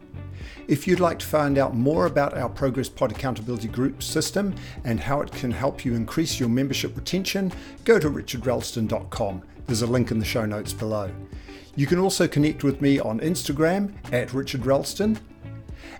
If 0.68 0.88
you'd 0.88 1.00
like 1.00 1.18
to 1.18 1.26
find 1.26 1.58
out 1.58 1.76
more 1.76 2.06
about 2.06 2.34
our 2.34 2.48
Progress 2.48 2.88
Pod 2.88 3.12
accountability 3.12 3.68
group 3.68 4.02
system 4.02 4.54
and 4.84 4.98
how 4.98 5.20
it 5.20 5.30
can 5.30 5.50
help 5.50 5.84
you 5.84 5.92
increase 5.92 6.40
your 6.40 6.48
membership 6.48 6.96
retention, 6.96 7.52
go 7.84 7.98
to 7.98 8.08
richardralston.com. 8.08 9.42
There's 9.66 9.82
a 9.82 9.86
link 9.86 10.10
in 10.10 10.18
the 10.18 10.24
show 10.24 10.46
notes 10.46 10.72
below. 10.72 11.10
You 11.76 11.86
can 11.86 11.98
also 11.98 12.26
connect 12.26 12.64
with 12.64 12.80
me 12.80 13.00
on 13.00 13.20
Instagram 13.20 13.92
at 14.14 14.28
richardralston 14.28 15.18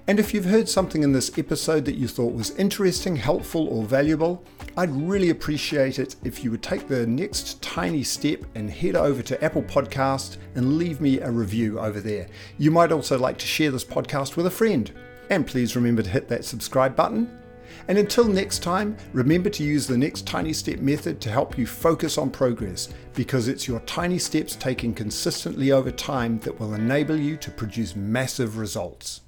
and 0.06 0.20
if 0.20 0.34
you've 0.34 0.44
heard 0.44 0.68
something 0.68 1.02
in 1.02 1.12
this 1.12 1.38
episode 1.38 1.86
that 1.86 1.94
you 1.94 2.08
thought 2.08 2.34
was 2.34 2.50
interesting, 2.56 3.16
helpful, 3.16 3.68
or 3.68 3.84
valuable, 3.84 4.44
I'd 4.76 4.90
really 4.90 5.30
appreciate 5.30 5.98
it 5.98 6.16
if 6.24 6.44
you 6.44 6.50
would 6.50 6.62
take 6.62 6.88
the 6.88 7.06
next 7.06 7.62
tiny 7.62 8.02
step 8.02 8.44
and 8.54 8.68
head 8.70 8.96
over 8.96 9.22
to 9.22 9.42
Apple 9.42 9.62
Podcast 9.62 10.36
and 10.56 10.76
leave 10.76 11.00
me 11.00 11.20
a 11.20 11.30
review 11.30 11.80
over 11.80 12.00
there. 12.00 12.28
You 12.58 12.70
might 12.70 12.92
also 12.92 13.18
like 13.18 13.38
to 13.38 13.46
share 13.46 13.70
this 13.70 13.84
podcast 13.84 14.36
with 14.36 14.44
a 14.44 14.50
friend. 14.50 14.92
And 15.30 15.46
please 15.46 15.74
remember 15.74 16.02
to 16.02 16.10
hit 16.10 16.28
that 16.28 16.44
subscribe 16.44 16.94
button. 16.94 17.40
And 17.88 17.96
until 17.96 18.24
next 18.24 18.62
time, 18.62 18.98
remember 19.14 19.48
to 19.48 19.64
use 19.64 19.86
the 19.86 19.96
next 19.96 20.26
tiny 20.26 20.52
step 20.52 20.80
method 20.80 21.18
to 21.22 21.30
help 21.30 21.56
you 21.56 21.66
focus 21.66 22.18
on 22.18 22.30
progress 22.30 22.90
because 23.14 23.48
it's 23.48 23.66
your 23.66 23.80
tiny 23.80 24.18
steps 24.18 24.54
taken 24.54 24.92
consistently 24.92 25.72
over 25.72 25.90
time 25.90 26.40
that 26.40 26.60
will 26.60 26.74
enable 26.74 27.16
you 27.16 27.38
to 27.38 27.50
produce 27.50 27.96
massive 27.96 28.58
results. 28.58 29.22